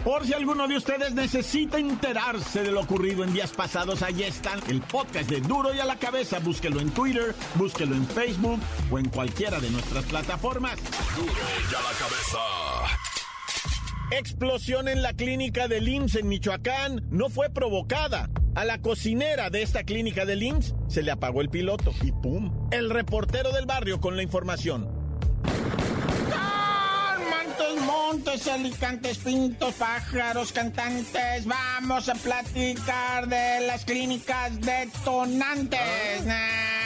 Por 0.09 0.25
si 0.25 0.33
alguno 0.33 0.67
de 0.67 0.75
ustedes 0.75 1.13
necesita 1.13 1.77
enterarse 1.77 2.63
de 2.63 2.71
lo 2.71 2.81
ocurrido 2.81 3.23
en 3.23 3.31
días 3.31 3.51
pasados, 3.51 4.01
allí 4.01 4.23
están 4.23 4.59
el 4.67 4.81
podcast 4.81 5.29
de 5.29 5.39
Duro 5.39 5.71
y 5.71 5.79
a 5.79 5.85
la 5.85 5.97
Cabeza. 5.97 6.39
Búsquelo 6.39 6.79
en 6.79 6.89
Twitter, 6.89 7.35
búsquelo 7.53 7.93
en 7.93 8.07
Facebook 8.07 8.59
o 8.89 8.97
en 8.97 9.07
cualquiera 9.09 9.59
de 9.59 9.69
nuestras 9.69 10.03
plataformas. 10.05 10.79
Duro 11.15 11.31
y 11.31 11.75
a 11.75 11.81
la 11.83 11.91
Cabeza. 11.99 12.39
Explosión 14.09 14.87
en 14.87 15.03
la 15.03 15.13
clínica 15.13 15.67
del 15.67 15.87
IMSS 15.87 16.15
en 16.15 16.27
Michoacán 16.27 17.05
no 17.11 17.29
fue 17.29 17.51
provocada. 17.51 18.31
A 18.55 18.65
la 18.65 18.81
cocinera 18.81 19.51
de 19.51 19.61
esta 19.61 19.83
clínica 19.83 20.25
del 20.25 20.41
IMSS 20.41 20.73
se 20.87 21.03
le 21.03 21.11
apagó 21.11 21.41
el 21.41 21.49
piloto 21.49 21.93
y 22.01 22.11
¡pum! 22.13 22.67
El 22.71 22.89
reportero 22.89 23.51
del 23.51 23.67
barrio 23.67 24.01
con 24.01 24.15
la 24.15 24.23
información. 24.23 24.98
Montes, 27.59 27.85
montes, 27.85 28.47
alicantes, 28.47 29.17
pintos, 29.17 29.73
pájaros, 29.75 30.53
cantantes. 30.53 31.45
Vamos 31.45 32.07
a 32.07 32.13
platicar 32.15 33.27
de 33.27 33.67
las 33.67 33.83
clínicas 33.83 34.61
detonantes. 34.61 36.25
Nah, 36.25 36.78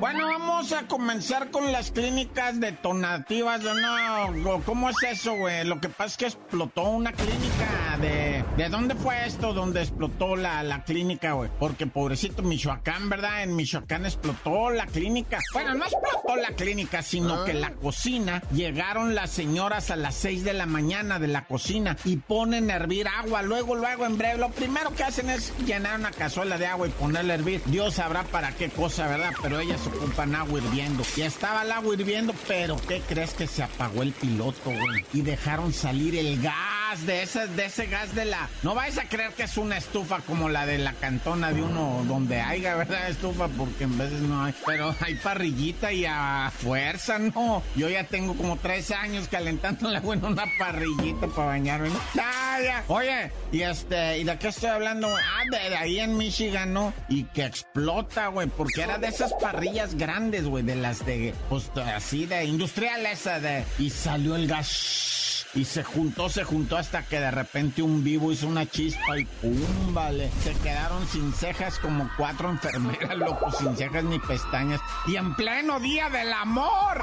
Bueno, 0.00 0.26
vamos 0.26 0.72
a 0.72 0.86
comenzar 0.86 1.50
con 1.50 1.70
las 1.72 1.90
clínicas 1.90 2.58
detonativas, 2.60 3.62
¿no? 3.62 4.62
¿Cómo 4.66 4.90
es 4.90 4.96
eso, 5.08 5.34
güey? 5.34 5.64
Lo 5.64 5.80
que 5.80 5.88
pasa 5.88 6.04
es 6.06 6.16
que 6.16 6.26
explotó 6.26 6.82
una 6.90 7.12
clínica 7.12 7.96
de... 8.00 8.44
¿De 8.56 8.68
dónde 8.68 8.94
fue 8.94 9.26
esto 9.26 9.52
donde 9.52 9.80
explotó 9.80 10.36
la, 10.36 10.62
la 10.62 10.84
clínica, 10.84 11.32
güey? 11.32 11.50
Porque 11.58 11.86
pobrecito 11.86 12.42
Michoacán, 12.42 13.08
¿verdad? 13.08 13.42
En 13.42 13.56
Michoacán 13.56 14.04
explotó 14.04 14.70
la 14.70 14.86
clínica. 14.86 15.38
Bueno, 15.52 15.74
no 15.74 15.84
explotó 15.84 16.36
la 16.36 16.50
clínica, 16.50 17.02
sino 17.02 17.44
que 17.44 17.54
la 17.54 17.70
cocina, 17.72 18.42
llegaron 18.52 19.14
las 19.14 19.30
señoras 19.30 19.90
a 19.90 19.96
las 19.96 20.14
6 20.16 20.44
de 20.44 20.52
la 20.52 20.66
mañana 20.66 21.18
de 21.18 21.28
la 21.28 21.46
cocina 21.46 21.96
y 22.04 22.16
ponen 22.16 22.70
a 22.70 22.76
hervir 22.76 23.08
agua. 23.08 23.42
Luego, 23.42 23.74
luego, 23.74 24.06
en 24.06 24.18
breve, 24.18 24.38
lo 24.38 24.50
primero 24.50 24.94
que 24.94 25.04
hacen 25.04 25.30
es 25.30 25.52
llenar 25.64 25.98
una 25.98 26.10
cazuela 26.10 26.58
de 26.58 26.66
agua 26.66 26.88
y 26.88 26.90
ponerla 26.90 27.32
a 27.32 27.36
hervir. 27.36 27.62
Dios 27.66 27.94
sabrá 27.94 28.22
para 28.24 28.52
qué 28.52 28.68
cosa, 28.68 29.08
¿verdad? 29.08 29.32
Pero 29.44 29.60
ellas 29.60 29.86
ocupan 29.86 30.34
agua 30.34 30.58
hirviendo. 30.58 31.04
Ya 31.16 31.26
estaba 31.26 31.64
el 31.64 31.72
agua 31.72 31.92
hirviendo, 31.92 32.34
pero 32.48 32.76
¿qué 32.88 33.02
crees 33.06 33.34
que 33.34 33.46
se 33.46 33.62
apagó 33.62 34.02
el 34.02 34.12
piloto, 34.12 34.70
güey? 34.70 35.04
Y 35.12 35.20
dejaron 35.20 35.74
salir 35.74 36.16
el 36.16 36.40
gas 36.40 37.04
de 37.06 37.24
ese, 37.24 37.46
de 37.48 37.66
ese 37.66 37.84
gas 37.84 38.14
de 38.14 38.24
la. 38.24 38.48
No 38.62 38.74
vais 38.74 38.96
a 38.96 39.06
creer 39.06 39.32
que 39.32 39.42
es 39.42 39.58
una 39.58 39.76
estufa 39.76 40.20
como 40.20 40.48
la 40.48 40.64
de 40.64 40.78
la 40.78 40.94
cantona 40.94 41.52
de 41.52 41.60
uno 41.60 42.04
donde 42.08 42.40
haya, 42.40 42.74
¿verdad? 42.76 43.10
Estufa, 43.10 43.48
porque 43.48 43.84
en 43.84 43.98
veces 43.98 44.22
no 44.22 44.44
hay. 44.44 44.54
Pero 44.64 44.94
hay 44.98 45.14
parrillita 45.16 45.92
y 45.92 46.06
a 46.06 46.50
fuerza, 46.56 47.18
no. 47.18 47.62
Yo 47.76 47.90
ya 47.90 48.04
tengo 48.04 48.34
como 48.36 48.56
tres 48.56 48.92
años 48.92 49.28
calentando 49.28 49.90
agua 49.94 50.14
en 50.14 50.24
una 50.24 50.46
parrillita 50.58 51.26
para 51.26 51.48
bañarme. 51.48 51.90
¿no? 51.90 52.00
Ya. 52.14 52.84
Oye, 52.88 53.32
y 53.52 53.62
este, 53.62 54.18
¿y 54.18 54.24
de 54.24 54.38
qué 54.38 54.48
estoy 54.48 54.70
hablando? 54.70 55.08
Ah, 55.14 55.42
de, 55.50 55.70
de 55.70 55.76
ahí 55.76 56.00
en 56.00 56.16
Michigan, 56.16 56.72
¿no? 56.72 56.94
Y 57.08 57.24
que 57.24 57.44
explota, 57.44 58.28
güey, 58.28 58.46
porque 58.46 58.82
era 58.82 58.96
de 58.96 59.08
esas 59.08 59.33
parrillas 59.40 59.94
grandes, 59.94 60.46
güey, 60.46 60.64
de 60.64 60.76
las 60.76 61.04
de, 61.04 61.34
pues 61.48 61.70
así 61.76 62.26
de 62.26 62.44
industrial 62.44 63.06
esa 63.06 63.40
de... 63.40 63.64
Y 63.78 63.90
salió 63.90 64.36
el 64.36 64.46
gas 64.46 65.14
y 65.54 65.64
se 65.64 65.84
juntó, 65.84 66.28
se 66.28 66.42
juntó 66.42 66.76
hasta 66.76 67.04
que 67.04 67.20
de 67.20 67.30
repente 67.30 67.82
un 67.82 68.02
vivo 68.02 68.32
hizo 68.32 68.48
una 68.48 68.66
chispa 68.66 69.18
y 69.18 69.24
¡pum! 69.24 69.94
Vale. 69.94 70.30
Se 70.42 70.52
quedaron 70.54 71.06
sin 71.06 71.32
cejas 71.32 71.78
como 71.78 72.10
cuatro 72.16 72.50
enfermeras, 72.50 73.16
loco, 73.16 73.50
sin 73.52 73.76
cejas 73.76 74.04
ni 74.04 74.18
pestañas. 74.18 74.80
Y 75.06 75.16
en 75.16 75.34
pleno 75.36 75.78
día 75.78 76.08
del 76.10 76.32
amor. 76.32 77.00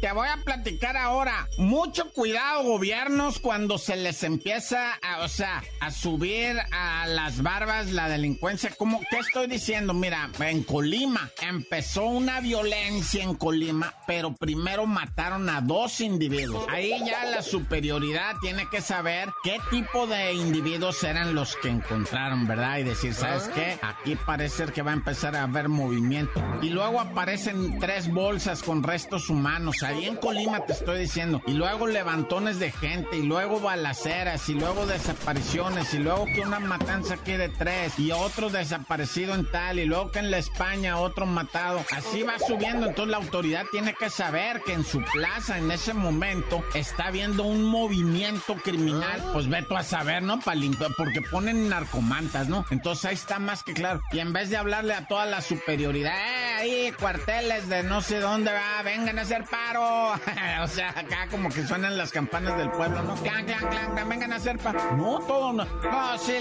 Te 0.00 0.12
voy 0.12 0.28
a 0.28 0.36
platicar 0.44 0.96
ahora. 0.96 1.48
Mucho 1.56 2.12
cuidado, 2.12 2.62
gobiernos, 2.62 3.40
cuando 3.40 3.78
se 3.78 3.96
les 3.96 4.22
empieza 4.22 4.94
a, 5.02 5.24
o 5.24 5.28
sea, 5.28 5.62
a 5.80 5.90
subir 5.90 6.56
a 6.70 7.06
las 7.06 7.42
barbas 7.42 7.90
la 7.90 8.08
delincuencia. 8.08 8.70
¿Cómo? 8.76 9.00
¿Qué 9.10 9.18
estoy 9.18 9.48
diciendo? 9.48 9.94
Mira, 9.94 10.30
en 10.38 10.62
Colima 10.62 11.30
empezó 11.42 12.04
una 12.04 12.40
violencia 12.40 13.24
en 13.24 13.34
Colima, 13.34 13.94
pero 14.06 14.34
primero 14.34 14.86
mataron 14.86 15.48
a 15.48 15.60
dos 15.60 16.00
individuos. 16.00 16.66
Ahí 16.68 16.94
ya 17.04 17.24
la 17.24 17.42
superioridad 17.42 18.36
tiene 18.40 18.68
que 18.70 18.80
saber 18.80 19.28
qué 19.42 19.58
tipo 19.70 20.06
de 20.06 20.34
individuos 20.34 21.02
eran 21.02 21.34
los 21.34 21.56
que 21.56 21.70
encontraron, 21.70 22.46
¿verdad? 22.46 22.78
Y 22.78 22.84
decir, 22.84 23.14
¿sabes 23.14 23.48
qué? 23.54 23.78
Aquí 23.82 24.14
parece 24.14 24.66
que 24.66 24.82
va 24.82 24.92
a 24.92 24.94
empezar 24.94 25.34
a 25.34 25.42
haber 25.42 25.68
movimiento. 25.68 26.40
Y 26.62 26.70
luego 26.70 27.00
aparecen 27.00 27.78
tres 27.80 28.12
bolsas 28.12 28.62
con 28.62 28.82
restos 28.82 29.28
humanos 29.28 29.37
ahí 29.82 30.06
en 30.06 30.16
Colima 30.16 30.60
te 30.66 30.72
estoy 30.72 31.00
diciendo. 31.00 31.42
Y 31.46 31.52
luego 31.52 31.86
levantones 31.86 32.58
de 32.58 32.70
gente, 32.70 33.16
y 33.16 33.22
luego 33.22 33.60
balaceras, 33.60 34.48
y 34.48 34.54
luego 34.54 34.86
desapariciones, 34.86 35.92
y 35.94 35.98
luego 35.98 36.26
que 36.26 36.40
una 36.40 36.60
matanza 36.60 37.14
aquí 37.14 37.32
de 37.32 37.48
tres, 37.48 37.98
y 37.98 38.12
otro 38.12 38.50
desaparecido 38.50 39.34
en 39.34 39.50
tal, 39.50 39.78
y 39.78 39.86
luego 39.86 40.10
que 40.10 40.18
en 40.20 40.30
la 40.30 40.38
España 40.38 40.98
otro 40.98 41.26
matado. 41.26 41.84
Así 41.96 42.22
va 42.22 42.38
subiendo. 42.38 42.86
Entonces 42.86 43.10
la 43.10 43.18
autoridad 43.18 43.64
tiene 43.70 43.94
que 43.94 44.10
saber 44.10 44.62
que 44.62 44.74
en 44.74 44.84
su 44.84 45.02
plaza, 45.12 45.58
en 45.58 45.70
ese 45.70 45.94
momento, 45.94 46.62
está 46.74 47.06
habiendo 47.06 47.44
un 47.44 47.64
movimiento 47.64 48.54
criminal. 48.56 49.22
Pues 49.32 49.48
ve 49.48 49.62
tú 49.62 49.76
a 49.76 49.82
saber, 49.82 50.22
¿no? 50.22 50.40
Para 50.40 50.58
porque 50.96 51.20
ponen 51.22 51.68
narcomantas, 51.68 52.48
¿no? 52.48 52.64
Entonces 52.70 53.04
ahí 53.04 53.14
está 53.14 53.38
más 53.38 53.62
que 53.62 53.74
claro. 53.74 54.00
Y 54.12 54.18
en 54.18 54.32
vez 54.32 54.50
de 54.50 54.56
hablarle 54.56 54.94
a 54.94 55.06
toda 55.06 55.26
la 55.26 55.40
superioridad, 55.40 56.14
¡eh! 56.16 56.48
Ahí, 56.58 56.92
cuarteles 56.98 57.68
de 57.68 57.84
no 57.84 58.00
sé 58.02 58.18
dónde 58.18 58.52
va, 58.52 58.82
vengan 58.82 59.17
a 59.18 59.22
hacer 59.22 59.44
paro. 59.44 60.12
o 60.62 60.66
sea, 60.68 60.90
acá 60.90 61.26
como 61.30 61.48
que 61.48 61.66
suenan 61.66 61.98
las 61.98 62.12
campanas 62.12 62.56
del 62.56 62.70
pueblo, 62.70 63.02
¿no? 63.02 63.14
Clan, 63.16 63.44
clan, 63.44 63.68
clan, 63.68 64.08
vengan 64.08 64.32
a 64.32 64.36
hacer 64.36 64.58
paro. 64.58 64.80
No, 64.96 65.18
todo 65.20 65.52
no. 65.52 65.64
No, 65.64 66.18
sí, 66.18 66.36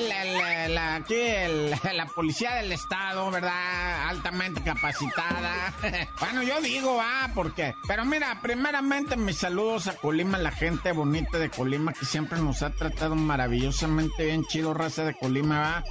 la, 0.69 0.95
aquí 0.95 1.15
la 1.93 2.05
policía 2.05 2.55
del 2.55 2.71
estado, 2.71 3.29
¿verdad? 3.31 4.09
Altamente 4.09 4.61
capacitada. 4.61 5.73
bueno, 6.19 6.43
yo 6.43 6.61
digo, 6.61 6.99
ah, 7.01 7.29
porque. 7.33 7.73
Pero 7.87 8.05
mira, 8.05 8.39
primeramente 8.41 9.17
mis 9.17 9.37
saludos 9.37 9.87
a 9.87 9.93
Colima, 9.93 10.37
la 10.37 10.51
gente 10.51 10.91
bonita 10.91 11.39
de 11.39 11.49
Colima 11.49 11.93
que 11.93 12.05
siempre 12.05 12.39
nos 12.39 12.61
ha 12.61 12.69
tratado 12.69 13.15
maravillosamente 13.15 14.25
bien 14.25 14.45
chido, 14.45 14.73
raza 14.73 15.03
de 15.03 15.15
Colima, 15.15 15.59
¿va? 15.59 15.83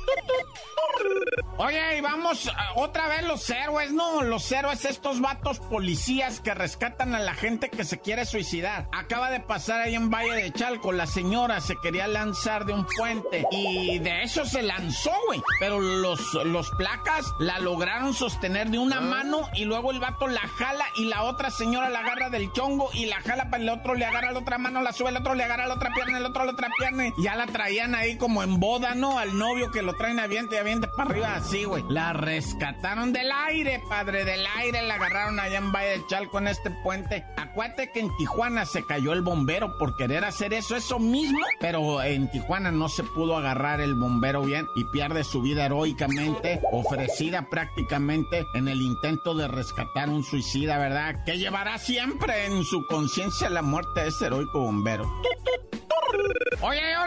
Oye, 1.59 1.99
y 1.99 2.01
vamos 2.03 2.51
otra 2.75 3.09
vez 3.09 3.23
los 3.27 3.49
héroes, 3.49 3.91
¿no? 3.91 4.23
Los 4.23 4.51
héroes, 4.53 4.85
estos 4.85 5.21
vatos 5.21 5.59
policías 5.59 6.41
que 6.41 6.53
rescatan 6.53 6.76
a 6.81 7.19
la 7.19 7.35
gente 7.35 7.71
que 7.71 7.85
se 7.85 7.99
quiere 7.99 8.25
suicidar. 8.25 8.89
Acaba 8.93 9.31
de 9.31 9.41
pasar 9.41 9.81
ahí 9.81 9.95
en 9.95 10.11
Valle 10.11 10.35
de 10.35 10.53
Chalco, 10.53 10.93
la 10.93 11.07
señora 11.07 11.61
se 11.61 11.77
quería 11.83 12.07
lanzar 12.07 12.67
de 12.67 12.75
un 12.75 12.87
puente 12.97 13.47
y 13.51 13.99
de 13.99 14.23
eso 14.23 14.45
se 14.45 14.63
lanzó, 14.63 15.13
güey. 15.27 15.41
Pero 15.59 15.81
los, 15.81 16.35
los 16.45 16.71
placas 16.73 17.27
la 17.39 17.59
lograron 17.59 18.15
sostener 18.15 18.71
de 18.71 18.79
una 18.79 19.01
mano 19.01 19.49
y 19.55 19.65
luego 19.65 19.91
el 19.91 20.01
vato 20.01 20.27
la 20.27 20.41
jala 20.41 20.85
y 20.97 21.07
la 21.07 21.23
otra 21.23 21.51
señora 21.51 21.89
la 21.89 22.01
agarra 22.01 22.31
del 22.31 22.53
chongo 22.53 22.91
y 22.93 23.07
la 23.07 23.21
jala 23.21 23.51
para 23.51 23.63
el 23.63 23.69
otro, 23.69 23.95
le 23.95 24.05
agarra 24.05 24.33
la 24.33 24.39
otra 24.39 24.59
mano, 24.59 24.83
la 24.83 24.93
sube, 24.93 25.11
el 25.11 25.17
otro 25.17 25.35
le 25.35 25.45
agarra 25.45 25.67
la 25.67 25.75
otra 25.75 25.91
pierna, 25.95 26.19
el 26.19 26.27
otro 26.27 26.45
la 26.45 26.53
otra 26.53 26.69
pierna. 26.79 27.09
Y 27.09 27.23
ya 27.23 27.37
la 27.37 27.47
traían 27.47 27.95
ahí 27.95 28.17
como 28.17 28.43
en 28.43 28.61
boda, 28.61 28.95
¿no? 28.95 29.19
Al 29.19 29.39
novio 29.39 29.71
que 29.71 29.83
lo 29.83 29.95
traen 29.95 30.21
aviente 30.21 30.57
y 30.57 30.59
aviente 30.59 30.89
para 30.97 31.11
arriba 31.11 31.41
Sí, 31.41 31.65
güey. 31.65 31.85
La 31.89 32.13
rescataron 32.13 33.13
del 33.13 33.31
aire, 33.31 33.83
padre, 33.89 34.25
del 34.25 34.47
aire. 34.59 34.83
La 34.83 34.95
agarraron 34.95 35.39
allá 35.41 35.59
en 35.59 35.73
Valle 35.73 35.99
de 35.99 36.07
Chalco 36.07 36.39
en 36.39 36.49
este 36.49 36.66
puente. 36.71 37.25
Acuérdate 37.37 37.91
que 37.93 38.01
en 38.01 38.17
Tijuana 38.17 38.67
se 38.67 38.85
cayó 38.85 39.13
el 39.13 39.23
bombero 39.23 39.79
por 39.79 39.97
querer 39.97 40.25
hacer 40.25 40.53
eso, 40.53 40.77
eso 40.77 40.99
mismo. 40.99 41.39
Pero 41.61 42.03
en 42.03 42.31
Tijuana 42.31 42.71
no 42.71 42.89
se 42.89 43.03
pudo 43.03 43.37
agarrar 43.37 43.81
el 43.81 43.95
bombero 43.95 44.43
bien 44.43 44.67
y 44.75 44.85
pierde 44.85 45.25
su 45.25 45.43
vida 45.43 45.67
heroicamente, 45.67 46.61
ofrecida 46.73 47.49
prácticamente 47.51 48.47
en 48.55 48.69
el 48.69 48.81
intento 48.83 49.35
de 49.35 49.49
rescatar 49.49 50.09
un 50.09 50.25
suicida, 50.25 50.79
¿verdad? 50.79 51.25
Que 51.25 51.39
llevará 51.39 51.79
siempre 51.79 52.47
en 52.47 52.65
su 52.65 52.87
conciencia 52.87 53.49
la 53.51 53.63
muerte 53.63 54.01
de 54.01 54.09
ese 54.09 54.27
heroico 54.27 54.61
bombero. 54.61 55.11
Oye, 56.63 56.95
ahora 56.95 57.06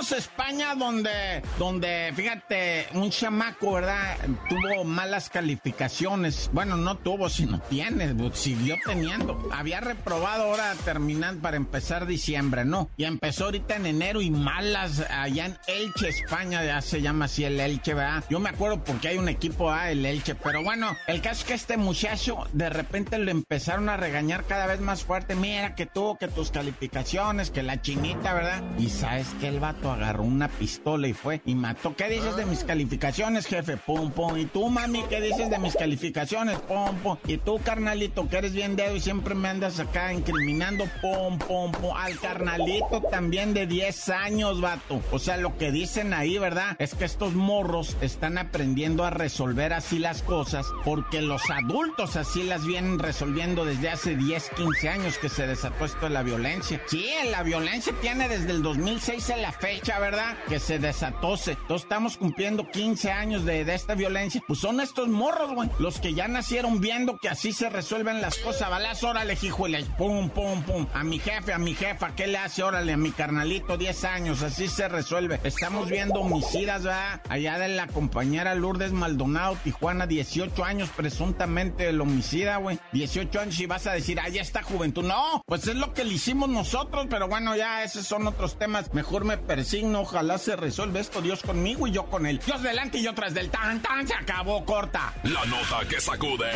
España, 0.00 0.74
donde, 0.74 1.42
donde, 1.58 2.12
fíjate, 2.16 2.88
un 2.94 3.10
chamaco, 3.10 3.72
¿verdad? 3.74 4.16
Tuvo 4.48 4.84
malas 4.84 5.28
calificaciones. 5.28 6.50
Bueno, 6.52 6.76
no 6.76 6.96
tuvo, 6.96 7.28
sino 7.28 7.60
tiene, 7.60 8.14
siguió 8.32 8.76
teniendo. 8.84 9.48
Había 9.52 9.80
reprobado 9.80 10.44
ahora 10.44 10.74
terminar 10.84 11.36
para 11.36 11.58
empezar 11.58 12.06
diciembre, 12.06 12.64
¿no? 12.64 12.88
Y 12.96 13.04
empezó 13.04 13.44
ahorita 13.46 13.76
en 13.76 13.86
enero 13.86 14.22
y 14.22 14.30
malas 14.30 15.00
allá 15.10 15.46
en 15.46 15.58
Elche, 15.66 16.08
España, 16.08 16.64
ya 16.64 16.80
se 16.80 17.02
llama 17.02 17.26
así 17.26 17.44
el 17.44 17.60
Elche, 17.60 17.92
¿verdad? 17.92 18.24
Yo 18.30 18.40
me 18.40 18.48
acuerdo 18.48 18.82
porque 18.82 19.08
hay 19.08 19.18
un 19.18 19.28
equipo 19.28 19.70
A, 19.70 19.90
el 19.90 20.04
Elche, 20.06 20.34
pero 20.34 20.62
bueno, 20.62 20.96
el 21.06 21.20
caso 21.20 21.40
es 21.40 21.44
que 21.44 21.54
este 21.54 21.76
muchacho 21.76 22.48
de 22.52 22.70
repente 22.70 23.18
lo 23.18 23.30
empezaron 23.30 23.88
a 23.90 23.98
regañar 23.98 24.44
cada 24.44 24.66
vez 24.66 24.80
más 24.80 25.04
fuerte. 25.04 25.34
Mira 25.34 25.74
que 25.74 25.86
tuvo 25.86 26.16
que 26.16 26.28
tus 26.28 26.50
calificaciones, 26.50 27.50
que 27.50 27.62
la 27.62 27.82
chinita, 27.82 28.32
¿verdad? 28.32 28.62
Y 28.78 28.88
sabes 28.88 29.26
que 29.40 29.48
el 29.48 29.60
vato 29.60 29.89
agarró 29.92 30.24
una 30.24 30.48
pistola 30.48 31.08
y 31.08 31.12
fue 31.12 31.40
y 31.44 31.54
mató. 31.54 31.94
¿Qué 31.96 32.08
dices 32.08 32.36
de 32.36 32.46
mis 32.46 32.64
calificaciones, 32.64 33.46
jefe? 33.46 33.76
Pum, 33.76 34.10
pum. 34.10 34.36
¿Y 34.36 34.46
tú, 34.46 34.68
mami, 34.68 35.02
qué 35.08 35.20
dices 35.20 35.50
de 35.50 35.58
mis 35.58 35.74
calificaciones? 35.74 36.58
Pum, 36.60 36.96
pum. 36.96 37.16
¿Y 37.26 37.38
tú, 37.38 37.60
carnalito, 37.64 38.28
que 38.28 38.38
eres 38.38 38.52
bien 38.52 38.76
dedo 38.76 38.96
y 38.96 39.00
siempre 39.00 39.34
me 39.34 39.48
andas 39.48 39.80
acá 39.80 40.12
incriminando? 40.12 40.84
Pum, 41.00 41.38
pum, 41.38 41.72
pum. 41.72 41.96
Al 41.96 42.18
carnalito 42.18 43.02
también 43.10 43.54
de 43.54 43.66
10 43.66 44.08
años, 44.10 44.60
vato. 44.60 45.02
O 45.10 45.18
sea, 45.18 45.36
lo 45.36 45.56
que 45.56 45.72
dicen 45.72 46.12
ahí, 46.12 46.38
¿verdad? 46.38 46.76
Es 46.78 46.94
que 46.94 47.04
estos 47.04 47.34
morros 47.34 47.96
están 48.00 48.38
aprendiendo 48.38 49.04
a 49.04 49.10
resolver 49.10 49.72
así 49.72 49.98
las 49.98 50.22
cosas 50.22 50.66
porque 50.84 51.22
los 51.22 51.42
adultos 51.50 52.16
así 52.16 52.42
las 52.42 52.64
vienen 52.64 52.98
resolviendo 52.98 53.64
desde 53.64 53.90
hace 53.90 54.16
10, 54.16 54.50
15 54.56 54.88
años 54.88 55.18
que 55.18 55.28
se 55.28 55.46
desató 55.46 55.84
esto 55.84 56.06
de 56.06 56.10
la 56.10 56.22
violencia. 56.22 56.80
Sí, 56.86 57.06
la 57.30 57.42
violencia 57.42 57.92
tiene 58.00 58.28
desde 58.28 58.50
el 58.50 58.62
2006 58.62 59.30
en 59.30 59.42
la 59.42 59.52
fecha, 59.80 59.98
¿verdad? 59.98 60.36
Que 60.48 60.58
se 60.58 60.78
desatose. 60.78 61.52
Entonces 61.52 61.84
estamos 61.84 62.16
cumpliendo 62.16 62.68
15 62.70 63.10
años 63.10 63.44
de, 63.44 63.60
esta 63.74 63.94
violencia. 63.94 64.42
Pues 64.46 64.60
son 64.60 64.80
estos 64.80 65.08
morros, 65.08 65.54
güey. 65.54 65.70
Los 65.78 66.00
que 66.00 66.14
ya 66.14 66.28
nacieron 66.28 66.80
viendo 66.80 67.18
que 67.18 67.28
así 67.28 67.52
se 67.52 67.70
resuelven 67.70 68.20
las 68.20 68.38
cosas. 68.38 68.70
Balas, 68.70 69.02
órale, 69.04 69.36
hijueles. 69.40 69.86
Pum, 69.96 70.28
pum, 70.30 70.62
pum. 70.62 70.86
A 70.92 71.02
mi 71.04 71.18
jefe, 71.18 71.52
a 71.52 71.58
mi 71.58 71.74
jefa, 71.74 72.14
¿qué 72.14 72.26
le 72.26 72.38
hace? 72.38 72.62
Órale, 72.62 72.92
a 72.92 72.96
mi 72.96 73.10
carnalito, 73.10 73.76
10 73.76 74.04
años. 74.04 74.42
Así 74.42 74.68
se 74.68 74.88
resuelve. 74.88 75.40
Estamos 75.44 75.88
viendo 75.88 76.20
homicidas, 76.20 76.84
¿verdad? 76.84 77.22
Allá 77.28 77.58
de 77.58 77.68
la 77.68 77.86
compañera 77.86 78.54
Lourdes 78.54 78.92
Maldonado, 78.92 79.56
Tijuana, 79.64 80.06
18 80.06 80.64
años 80.64 80.90
presuntamente 80.94 81.88
el 81.88 82.00
homicida, 82.00 82.56
güey. 82.58 82.78
18 82.92 83.40
años 83.40 83.60
y 83.60 83.66
vas 83.66 83.86
a 83.86 83.92
decir, 83.92 84.18
ya 84.32 84.42
está 84.42 84.62
juventud. 84.62 85.04
No, 85.04 85.42
pues 85.46 85.66
es 85.66 85.76
lo 85.76 85.94
que 85.94 86.04
le 86.04 86.14
hicimos 86.14 86.48
nosotros, 86.48 87.06
pero 87.08 87.28
bueno, 87.28 87.56
ya 87.56 87.82
esos 87.82 88.06
son 88.06 88.26
otros 88.26 88.58
temas, 88.58 88.92
mejor 88.92 89.24
me 89.24 89.38
persigno, 89.70 90.00
ojalá 90.00 90.36
se 90.36 90.56
resuelva 90.56 90.98
esto, 90.98 91.22
Dios 91.22 91.42
conmigo 91.42 91.86
y 91.86 91.92
yo 91.92 92.04
con 92.06 92.26
él. 92.26 92.40
Dios 92.44 92.60
delante 92.60 92.98
y 92.98 93.04
yo 93.04 93.14
tras 93.14 93.34
del 93.34 93.50
tan 93.50 93.80
tan, 93.80 94.06
se 94.06 94.14
acabó, 94.14 94.64
corta. 94.64 95.14
La 95.22 95.44
nota 95.44 95.86
que 95.88 96.00
sacude. 96.00 96.50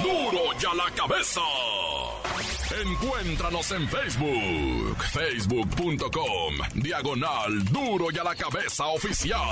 ¡Duro! 0.00 0.30
¡Duro 0.30 0.58
ya 0.58 0.72
la 0.72 0.90
cabeza! 0.94 1.42
Encuéntranos 2.82 3.70
en 3.72 3.88
Facebook, 3.88 4.96
facebook.com, 5.12 6.54
diagonal 6.74 7.64
Duro 7.64 8.06
y 8.10 8.18
a 8.18 8.24
la 8.24 8.34
cabeza 8.34 8.86
oficial. 8.86 9.42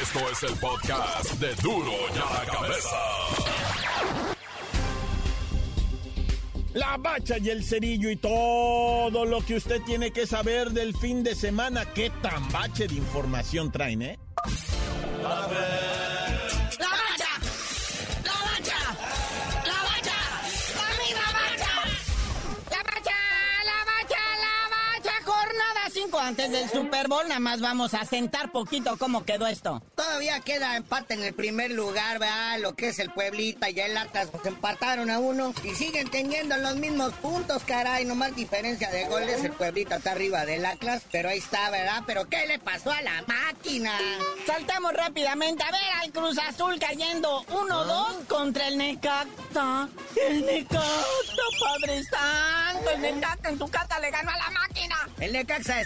Esto 0.00 0.30
es 0.30 0.42
el 0.44 0.56
podcast 0.60 1.32
de 1.40 1.54
Duro 1.56 1.92
y 2.14 2.18
a 2.18 2.38
la 2.38 2.52
cabeza. 2.52 4.35
La 6.76 6.98
bacha 6.98 7.38
y 7.38 7.48
el 7.48 7.64
cerillo 7.64 8.10
y 8.10 8.16
todo 8.16 9.24
lo 9.24 9.40
que 9.40 9.54
usted 9.54 9.80
tiene 9.86 10.10
que 10.10 10.26
saber 10.26 10.72
del 10.72 10.94
fin 10.94 11.22
de 11.22 11.34
semana. 11.34 11.86
¿Qué 11.86 12.12
tan 12.20 12.52
bache 12.52 12.86
de 12.86 12.96
información 12.96 13.72
traen, 13.72 14.02
eh? 14.02 14.18
Antes 26.26 26.50
del 26.50 26.68
Super 26.68 27.06
Bowl, 27.06 27.22
nada 27.28 27.38
más 27.38 27.60
vamos 27.60 27.94
a 27.94 28.04
sentar 28.04 28.50
poquito 28.50 28.96
cómo 28.98 29.24
quedó 29.24 29.46
esto. 29.46 29.80
Todavía 29.94 30.40
queda 30.40 30.76
empate 30.76 31.14
en 31.14 31.22
el 31.22 31.32
primer 31.32 31.70
lugar, 31.70 32.18
¿verdad? 32.18 32.58
Lo 32.58 32.74
que 32.74 32.88
es 32.88 32.98
el 32.98 33.10
Pueblita 33.10 33.70
y 33.70 33.78
el 33.78 33.96
Atlas, 33.96 34.28
pues 34.32 34.44
empataron 34.44 35.08
a 35.08 35.20
uno 35.20 35.54
y 35.62 35.74
siguen 35.76 36.10
teniendo 36.10 36.56
los 36.56 36.74
mismos 36.76 37.12
puntos, 37.14 37.62
caray, 37.62 38.04
no 38.04 38.16
más 38.16 38.34
diferencia 38.34 38.90
de 38.90 39.06
goles. 39.06 39.44
El 39.44 39.52
Pueblita 39.52 39.96
está 39.96 40.12
arriba 40.12 40.44
del 40.44 40.66
Atlas, 40.66 41.02
pero 41.12 41.28
ahí 41.28 41.38
está, 41.38 41.70
¿verdad? 41.70 42.02
Pero 42.06 42.28
¿qué 42.28 42.44
le 42.48 42.58
pasó 42.58 42.90
a 42.90 43.00
la 43.02 43.22
máquina? 43.28 43.92
Saltamos 44.44 44.94
rápidamente 44.94 45.62
a 45.62 45.70
ver 45.70 45.80
al 46.02 46.10
Cruz 46.10 46.38
Azul 46.38 46.76
cayendo 46.80 47.44
1-2 47.44 48.26
contra 48.26 48.66
el 48.66 48.78
Necaxa. 48.78 49.88
El 50.28 50.44
Necaxa, 50.44 50.82
Padre 51.60 52.02
Santo, 52.02 52.90
el 52.90 53.00
Necaxa 53.00 53.48
en 53.48 53.58
su 53.58 53.68
casa 53.68 54.00
le 54.00 54.10
ganó 54.10 54.32
a 54.32 54.38
la 54.38 54.50
máquina. 54.50 54.96
El 55.20 55.32
Necaxa 55.32 55.80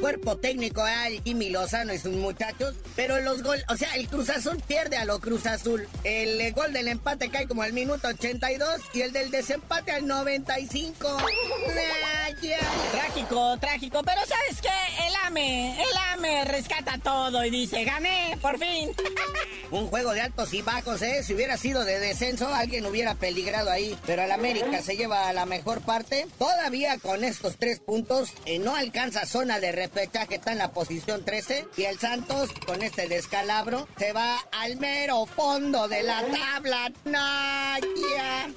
cuerpo 0.00 0.36
técnico 0.36 0.82
al 0.82 1.22
Jimmy 1.22 1.50
Lozano 1.50 1.92
y 1.92 1.98
sus 1.98 2.14
muchachos, 2.14 2.74
pero 2.96 3.20
los 3.20 3.42
goles, 3.42 3.64
o 3.68 3.76
sea, 3.76 3.94
el 3.94 4.08
Cruz 4.08 4.30
Azul 4.30 4.62
pierde 4.66 4.96
a 4.96 5.04
lo 5.04 5.20
Cruz 5.20 5.46
Azul. 5.46 5.88
El 6.04 6.40
eh, 6.40 6.52
gol 6.52 6.72
del 6.72 6.88
empate 6.88 7.30
cae 7.30 7.46
como 7.46 7.62
al 7.62 7.72
minuto 7.72 8.08
82 8.08 8.80
y 8.94 9.02
el 9.02 9.12
del 9.12 9.30
desempate 9.30 9.92
al 9.92 10.06
95. 10.06 11.18
Trágico, 12.28 13.56
trágico, 13.58 14.02
pero 14.04 14.20
¿sabes 14.26 14.60
qué? 14.60 15.06
El 15.06 15.14
AME, 15.24 15.80
el 15.80 15.96
AME 16.12 16.44
rescata 16.44 16.98
todo 17.02 17.42
y 17.42 17.48
dice, 17.48 17.84
gané, 17.84 18.36
por 18.42 18.58
fin. 18.58 18.90
Un 19.70 19.86
juego 19.88 20.12
de 20.12 20.20
altos 20.20 20.52
y 20.52 20.60
bajos, 20.60 21.00
¿eh? 21.00 21.22
Si 21.22 21.34
hubiera 21.34 21.56
sido 21.56 21.84
de 21.84 21.98
descenso, 21.98 22.52
alguien 22.54 22.84
hubiera 22.84 23.14
peligrado 23.14 23.70
ahí. 23.70 23.98
Pero 24.06 24.22
el 24.22 24.32
América 24.32 24.82
se 24.82 24.96
lleva 24.96 25.28
a 25.28 25.32
la 25.32 25.46
mejor 25.46 25.80
parte. 25.80 26.26
Todavía 26.38 26.98
con 26.98 27.24
estos 27.24 27.56
tres 27.56 27.80
puntos, 27.80 28.32
eh, 28.44 28.58
no 28.58 28.76
alcanza 28.76 29.24
zona 29.26 29.58
de 29.58 29.72
repechaje, 29.72 30.36
está 30.36 30.52
en 30.52 30.58
la 30.58 30.72
posición 30.72 31.24
13. 31.24 31.66
Y 31.76 31.84
el 31.84 31.98
Santos, 31.98 32.50
con 32.66 32.82
este 32.82 33.08
descalabro, 33.08 33.88
se 33.98 34.12
va 34.12 34.38
al 34.52 34.76
mero 34.76 35.24
fondo 35.26 35.88
de 35.88 36.02
la 36.02 36.22
tabla. 36.22 36.92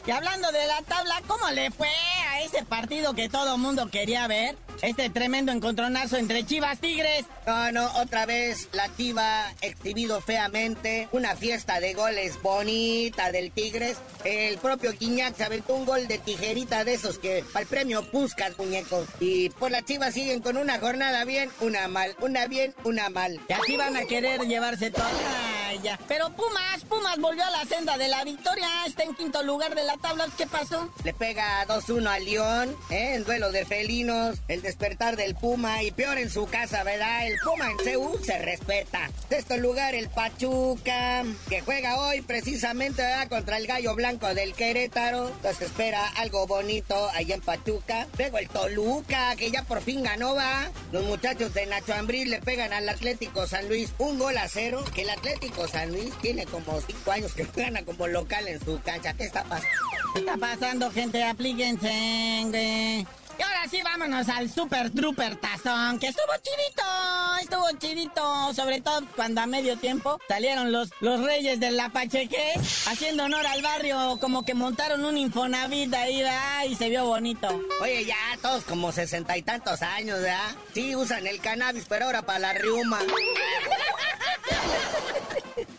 Y 0.06 0.12
hablando 0.12 0.52
de 0.52 0.68
la 0.68 0.82
tabla, 0.82 1.22
¿cómo 1.28 1.50
le 1.52 1.72
fue 1.72 1.90
a 2.30 2.42
ese 2.42 2.64
partido 2.66 3.14
que 3.14 3.30
todo 3.30 3.58
mundo 3.62 3.71
quería 3.90 4.28
ver? 4.28 4.58
Este 4.82 5.10
tremendo 5.10 5.52
encontronazo 5.52 6.18
entre 6.18 6.46
Chivas 6.46 6.80
Tigres. 6.80 7.26
No, 7.48 7.72
no, 7.72 7.92
otra 8.02 8.26
vez 8.26 8.68
la 8.74 8.94
Chiva 8.96 9.54
exhibido 9.62 10.20
feamente. 10.22 11.08
Una 11.12 11.36
fiesta 11.36 11.80
de 11.80 11.94
goles 11.94 12.42
bonita 12.42 13.32
del 13.32 13.52
Tigres. 13.52 13.98
El 14.26 14.58
propio 14.58 14.94
Quiñac 14.98 15.36
se 15.36 15.44
aventó 15.44 15.76
un 15.76 15.86
gol 15.86 16.08
de 16.08 16.18
tijerita 16.18 16.84
de 16.84 16.96
esos 16.96 17.18
que 17.18 17.46
para 17.54 17.64
el 17.64 17.68
premio 17.68 18.04
Puscas, 18.04 18.58
muñecos. 18.58 19.08
Y 19.20 19.50
por 19.52 19.72
la 19.72 19.84
Chivas 19.84 20.14
siguen 20.14 20.42
con 20.42 20.58
una 20.58 20.80
jornada 20.80 21.24
bien, 21.24 21.50
una 21.62 21.88
mal, 21.88 22.16
una 22.20 22.48
bien, 22.48 22.74
una 22.84 23.10
mal. 23.10 23.40
Y 23.48 23.54
así 23.54 23.78
van 23.78 23.96
a 23.96 24.04
querer 24.04 24.42
llevarse 24.42 24.92
todo. 24.92 25.06
Pero 26.08 26.30
Pumas, 26.32 26.84
Pumas 26.90 27.18
volvió 27.20 27.46
a 27.46 27.50
la 27.50 27.66
senda 27.66 27.98
de 27.98 28.10
la 28.10 28.24
victoria. 28.26 28.68
Está 28.86 29.04
en 29.04 29.16
quinto 29.16 29.42
lugar 29.44 29.74
de 29.74 29.84
la 29.84 29.96
tabla. 29.98 30.28
¿Qué 30.38 30.46
pasó? 30.46 30.92
Le 31.04 31.14
pega 31.14 31.66
2-1 31.66 32.08
al 32.08 32.26
León, 32.26 32.76
¿eh? 32.90 33.14
en 33.16 33.24
duelo 33.24 33.52
de 33.52 33.66
felinos. 33.66 34.38
El 34.50 34.62
despertar 34.62 35.16
del 35.16 35.34
Puma 35.36 35.82
y 35.84 35.92
peor 35.92 36.18
en 36.18 36.30
su 36.30 36.46
casa, 36.48 36.84
¿verdad? 36.84 37.26
El 37.26 37.38
Puma 37.40 37.72
en 37.72 37.78
CU 37.78 38.20
se 38.24 38.38
respeta. 38.40 39.10
Sexto 39.30 39.58
lugar 39.58 39.96
el 39.96 40.10
Pachuca, 40.10 41.24
que 41.48 41.62
juega 41.62 42.00
hoy 42.00 42.22
precisamente 42.22 43.04
contra 43.30 43.58
el 43.58 43.66
Gallo 43.66 43.96
Blanco 43.96 44.34
del 44.34 44.54
Querétaro. 44.54 45.30
Entonces 45.30 45.68
espera 45.68 46.06
algo 46.18 46.48
bonito 46.48 47.10
ahí 47.14 47.32
en 47.32 47.42
Pachuca. 47.42 48.08
Luego 48.18 48.38
el 48.40 48.50
Toluca, 48.50 49.36
que 49.38 49.52
ya 49.52 49.64
por 49.64 49.82
fin 49.82 50.04
ganó, 50.04 50.36
va. 50.36 50.70
Los 50.92 51.06
muchachos 51.06 51.54
de 51.54 51.66
Nacho 51.66 51.94
Ambril 51.94 52.30
le 52.30 52.42
pegan 52.42 52.74
al 52.74 52.90
Atlético 52.90 53.48
San 53.48 53.70
Luis 53.70 53.94
un 54.00 54.20
gol 54.20 54.38
a 54.38 54.50
cero. 54.50 54.84
Que 54.94 55.04
el 55.04 55.10
Atlético 55.10 55.61
San 55.68 55.92
Luis 55.92 56.14
tiene 56.22 56.46
como 56.46 56.80
cinco 56.82 57.12
años 57.12 57.34
que 57.34 57.46
gana 57.56 57.84
como 57.84 58.08
local 58.08 58.48
en 58.48 58.64
su 58.64 58.80
cancha. 58.82 59.14
¿Qué 59.14 59.26
está 59.26 59.44
pasando? 59.44 59.70
¿Qué 60.14 60.20
está 60.20 60.38
pasando, 60.38 60.92
gente? 60.92 61.24
Aplíquense. 61.24 63.06
Y 63.40 63.44
ahora 63.44 63.68
sí, 63.70 63.80
vámonos 63.84 64.30
al 64.30 64.52
Super 64.52 64.92
Trooper 64.92 65.36
Tazón, 65.38 65.98
que 66.00 66.08
estuvo 66.08 66.32
chidito, 66.44 66.84
estuvo 67.42 67.80
chidito, 67.80 68.54
sobre 68.54 68.82
todo 68.82 69.02
cuando 69.16 69.42
a 69.42 69.48
medio 69.48 69.78
tiempo 69.78 70.20
salieron 70.28 70.72
los, 70.72 70.90
los 71.00 71.24
reyes 71.24 71.60
de 71.60 71.72
la 71.72 71.90
Pacheque, 71.90 72.54
haciendo 72.88 73.24
honor 73.24 73.48
al 73.48 73.62
barrio, 73.64 74.20
como 74.20 74.44
que 74.44 74.54
montaron 74.54 75.06
un 75.06 75.18
Infonavit 75.18 75.94
ahí, 75.94 76.22
¿verdad? 76.22 76.66
Y 76.70 76.76
se 76.76 76.90
vio 76.90 77.06
bonito. 77.06 77.48
Oye, 77.82 78.06
ya 78.06 78.16
todos 78.42 78.64
como 78.64 78.92
sesenta 78.92 79.36
y 79.38 79.42
tantos 79.42 79.82
años, 79.82 80.20
¿verdad? 80.22 80.56
Sí, 80.74 80.96
usan 80.96 81.26
el 81.26 81.40
cannabis, 81.40 81.86
pero 81.88 82.06
ahora 82.06 82.22
para 82.22 82.40
la 82.40 82.54
riuma. 82.54 83.00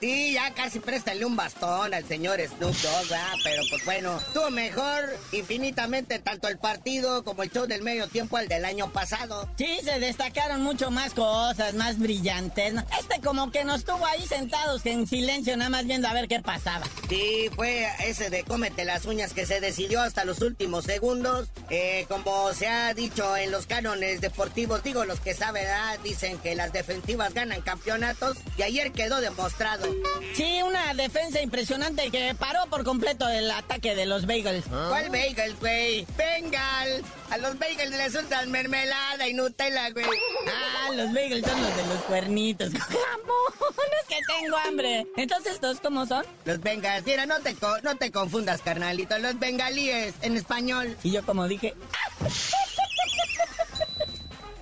Sí, 0.02 0.32
ya 0.32 0.52
casi 0.52 0.80
préstale 0.80 1.24
un 1.24 1.36
bastón 1.36 1.94
al 1.94 2.04
señor 2.04 2.40
Snoop 2.40 2.74
Dogg, 2.74 3.08
¿verdad? 3.08 3.34
Pero 3.44 3.62
pues 3.70 3.84
bueno, 3.84 4.18
estuvo 4.18 4.50
mejor 4.50 5.04
infinitamente 5.30 6.18
tanto 6.18 6.48
el 6.48 6.58
partido 6.58 7.22
como 7.22 7.44
el 7.44 7.52
show 7.52 7.68
del 7.68 7.82
medio 7.82 8.08
tiempo 8.08 8.36
al 8.36 8.48
del 8.48 8.64
año 8.64 8.92
pasado. 8.92 9.48
Sí, 9.56 9.78
se 9.84 10.00
destacaron 10.00 10.60
mucho 10.60 10.90
más 10.90 11.14
cosas, 11.14 11.74
más 11.74 12.00
brillantes. 12.00 12.74
¿no? 12.74 12.84
Este 12.98 13.20
como 13.20 13.52
que 13.52 13.62
nos 13.62 13.84
tuvo 13.84 14.04
ahí 14.04 14.26
sentados 14.26 14.84
en 14.86 15.06
silencio, 15.06 15.56
nada 15.56 15.70
más 15.70 15.86
viendo 15.86 16.08
a 16.08 16.14
ver 16.14 16.26
qué 16.26 16.40
pasaba. 16.40 16.84
Sí, 17.08 17.48
fue 17.54 17.86
ese 18.04 18.28
de 18.28 18.42
cómete 18.42 18.84
las 18.84 19.04
uñas 19.04 19.32
que 19.32 19.46
se 19.46 19.60
decidió 19.60 20.00
hasta 20.00 20.24
los 20.24 20.40
últimos 20.40 20.84
segundos. 20.84 21.48
Eh, 21.70 22.06
como 22.08 22.52
se 22.54 22.66
ha 22.66 22.92
dicho 22.92 23.36
en 23.36 23.52
los 23.52 23.66
cánones 23.66 24.20
deportivos, 24.20 24.82
digo 24.82 25.04
los 25.04 25.20
que 25.20 25.32
saben, 25.32 25.62
¿verdad? 25.62 25.96
dicen 26.02 26.38
que 26.38 26.56
las 26.56 26.72
defensivas 26.72 27.34
ganan 27.34 27.60
campeonatos 27.60 28.38
y 28.58 28.62
ayer 28.62 28.90
quedó 28.90 29.20
demostrado. 29.20 29.91
Sí, 30.35 30.62
una 30.62 30.94
defensa 30.94 31.40
impresionante 31.42 32.11
que 32.11 32.35
paró 32.35 32.64
por 32.70 32.85
completo 32.85 33.28
el 33.28 33.50
ataque 33.50 33.94
de 33.94 34.07
los 34.07 34.26
Bagels. 34.26 34.64
¿Cuál 34.66 35.11
Bagels, 35.11 35.59
güey? 35.61 36.07
Bengal. 36.16 37.02
A 37.31 37.38
los 37.38 37.59
Bagels 37.59 37.90
les 37.90 38.14
untan 38.14 38.50
mermelada 38.50 39.28
y 39.28 39.35
Nutella, 39.35 39.90
güey. 39.90 40.07
Ah, 40.48 40.90
los 40.94 41.12
Bagels 41.12 41.46
son 41.46 41.61
los 41.62 41.76
de 41.76 41.87
los 41.87 42.02
cuernitos. 42.05 42.72
¡Jamón! 42.78 43.90
Es 44.00 44.09
que 44.09 44.18
tengo 44.40 44.57
hambre. 44.57 45.07
Entonces, 45.16 45.55
¿estos 45.55 45.81
cómo 45.81 46.07
son? 46.07 46.24
Los 46.46 46.61
Bengals. 46.61 47.05
Mira, 47.05 47.26
no 47.26 47.38
te, 47.40 47.55
co- 47.55 47.81
no 47.83 47.96
te 47.96 48.11
confundas, 48.11 48.62
carnalito. 48.62 49.18
Los 49.18 49.38
bengalíes, 49.38 50.14
en 50.22 50.37
español. 50.37 50.96
Y 51.02 51.11
yo 51.12 51.24
como 51.26 51.46
dije... 51.46 51.74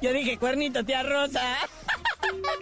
Yo 0.03 0.15
dije 0.15 0.39
cuernito, 0.39 0.83
tía 0.83 1.03
Rosa. 1.03 1.59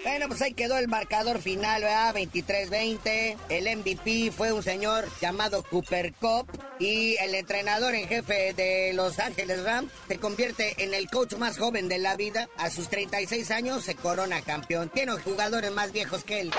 Bueno, 0.02 0.28
pues 0.28 0.42
ahí 0.42 0.54
quedó 0.54 0.78
el 0.78 0.88
marcador 0.88 1.40
final, 1.40 1.82
¿verdad? 1.82 2.14
23-20. 2.14 3.36
El 3.48 3.76
MVP 3.78 4.32
fue 4.32 4.52
un 4.52 4.62
señor 4.62 5.08
llamado 5.20 5.62
Cooper 5.62 6.12
Cup. 6.14 6.46
Y 6.78 7.16
el 7.16 7.34
entrenador 7.34 7.94
en 7.94 8.08
jefe 8.08 8.52
de 8.54 8.92
Los 8.94 9.18
Ángeles 9.18 9.62
Rams 9.64 9.90
se 10.06 10.18
convierte 10.18 10.82
en 10.82 10.94
el 10.94 11.08
coach 11.10 11.34
más 11.34 11.58
joven 11.58 11.88
de 11.88 11.98
la 11.98 12.16
vida. 12.16 12.48
A 12.56 12.70
sus 12.70 12.88
36 12.88 13.50
años 13.50 13.84
se 13.84 13.94
corona 13.94 14.40
campeón. 14.42 14.88
Tiene 14.88 15.12
jugadores 15.12 15.72
más 15.72 15.92
viejos 15.92 16.24
que 16.24 16.40
él. 16.40 16.52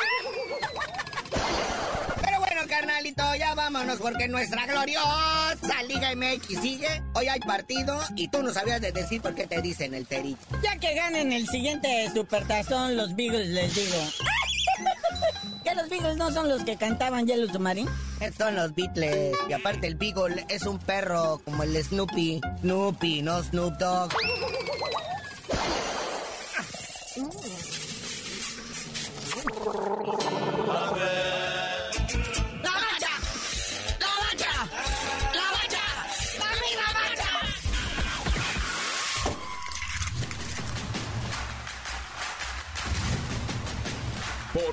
Pero 2.22 2.40
bueno, 2.40 2.62
carnalito, 2.68 3.36
ya 3.36 3.56
vámonos 3.56 4.00
porque 4.00 4.28
nuestra 4.28 4.66
gloriosa 4.66 5.39
Liga 5.88 6.16
MX 6.16 6.62
sigue. 6.62 7.02
Hoy 7.14 7.28
hay 7.28 7.40
partido 7.40 8.00
y 8.16 8.28
tú 8.28 8.44
no 8.44 8.54
sabías 8.54 8.82
de 8.82 8.92
decir 8.92 9.22
por 9.22 9.34
qué 9.34 9.48
te 9.48 9.62
dicen 9.62 9.94
el 9.94 10.06
terito. 10.06 10.40
Ya 10.64 10.78
que 10.78 10.94
ganen 10.94 11.32
el 11.32 11.48
siguiente 11.48 12.10
supertazón, 12.14 12.96
los 12.96 13.16
Beagles 13.16 13.48
les 13.50 13.74
digo. 13.74 13.98
¿Que 15.64 15.76
los 15.76 15.90
Beagles 15.90 16.18
no 16.18 16.32
son 16.32 16.48
los 16.48 16.64
que 16.64 16.78
cantaban 16.78 17.26
Yellow 17.26 17.52
Submarine? 17.52 17.90
Son 18.38 18.56
los 18.56 18.74
Beatles. 18.76 19.36
Y 19.50 19.54
aparte 19.54 19.88
el 19.88 19.96
Beagle 19.96 20.46
es 20.50 20.66
un 20.66 20.80
perro 20.80 21.42
como 21.44 21.64
el 21.64 21.84
Snoopy. 21.84 22.42
Snoopy, 22.62 23.22
no 23.22 23.44
Snoop 23.44 23.78
Dogg. 23.78 24.14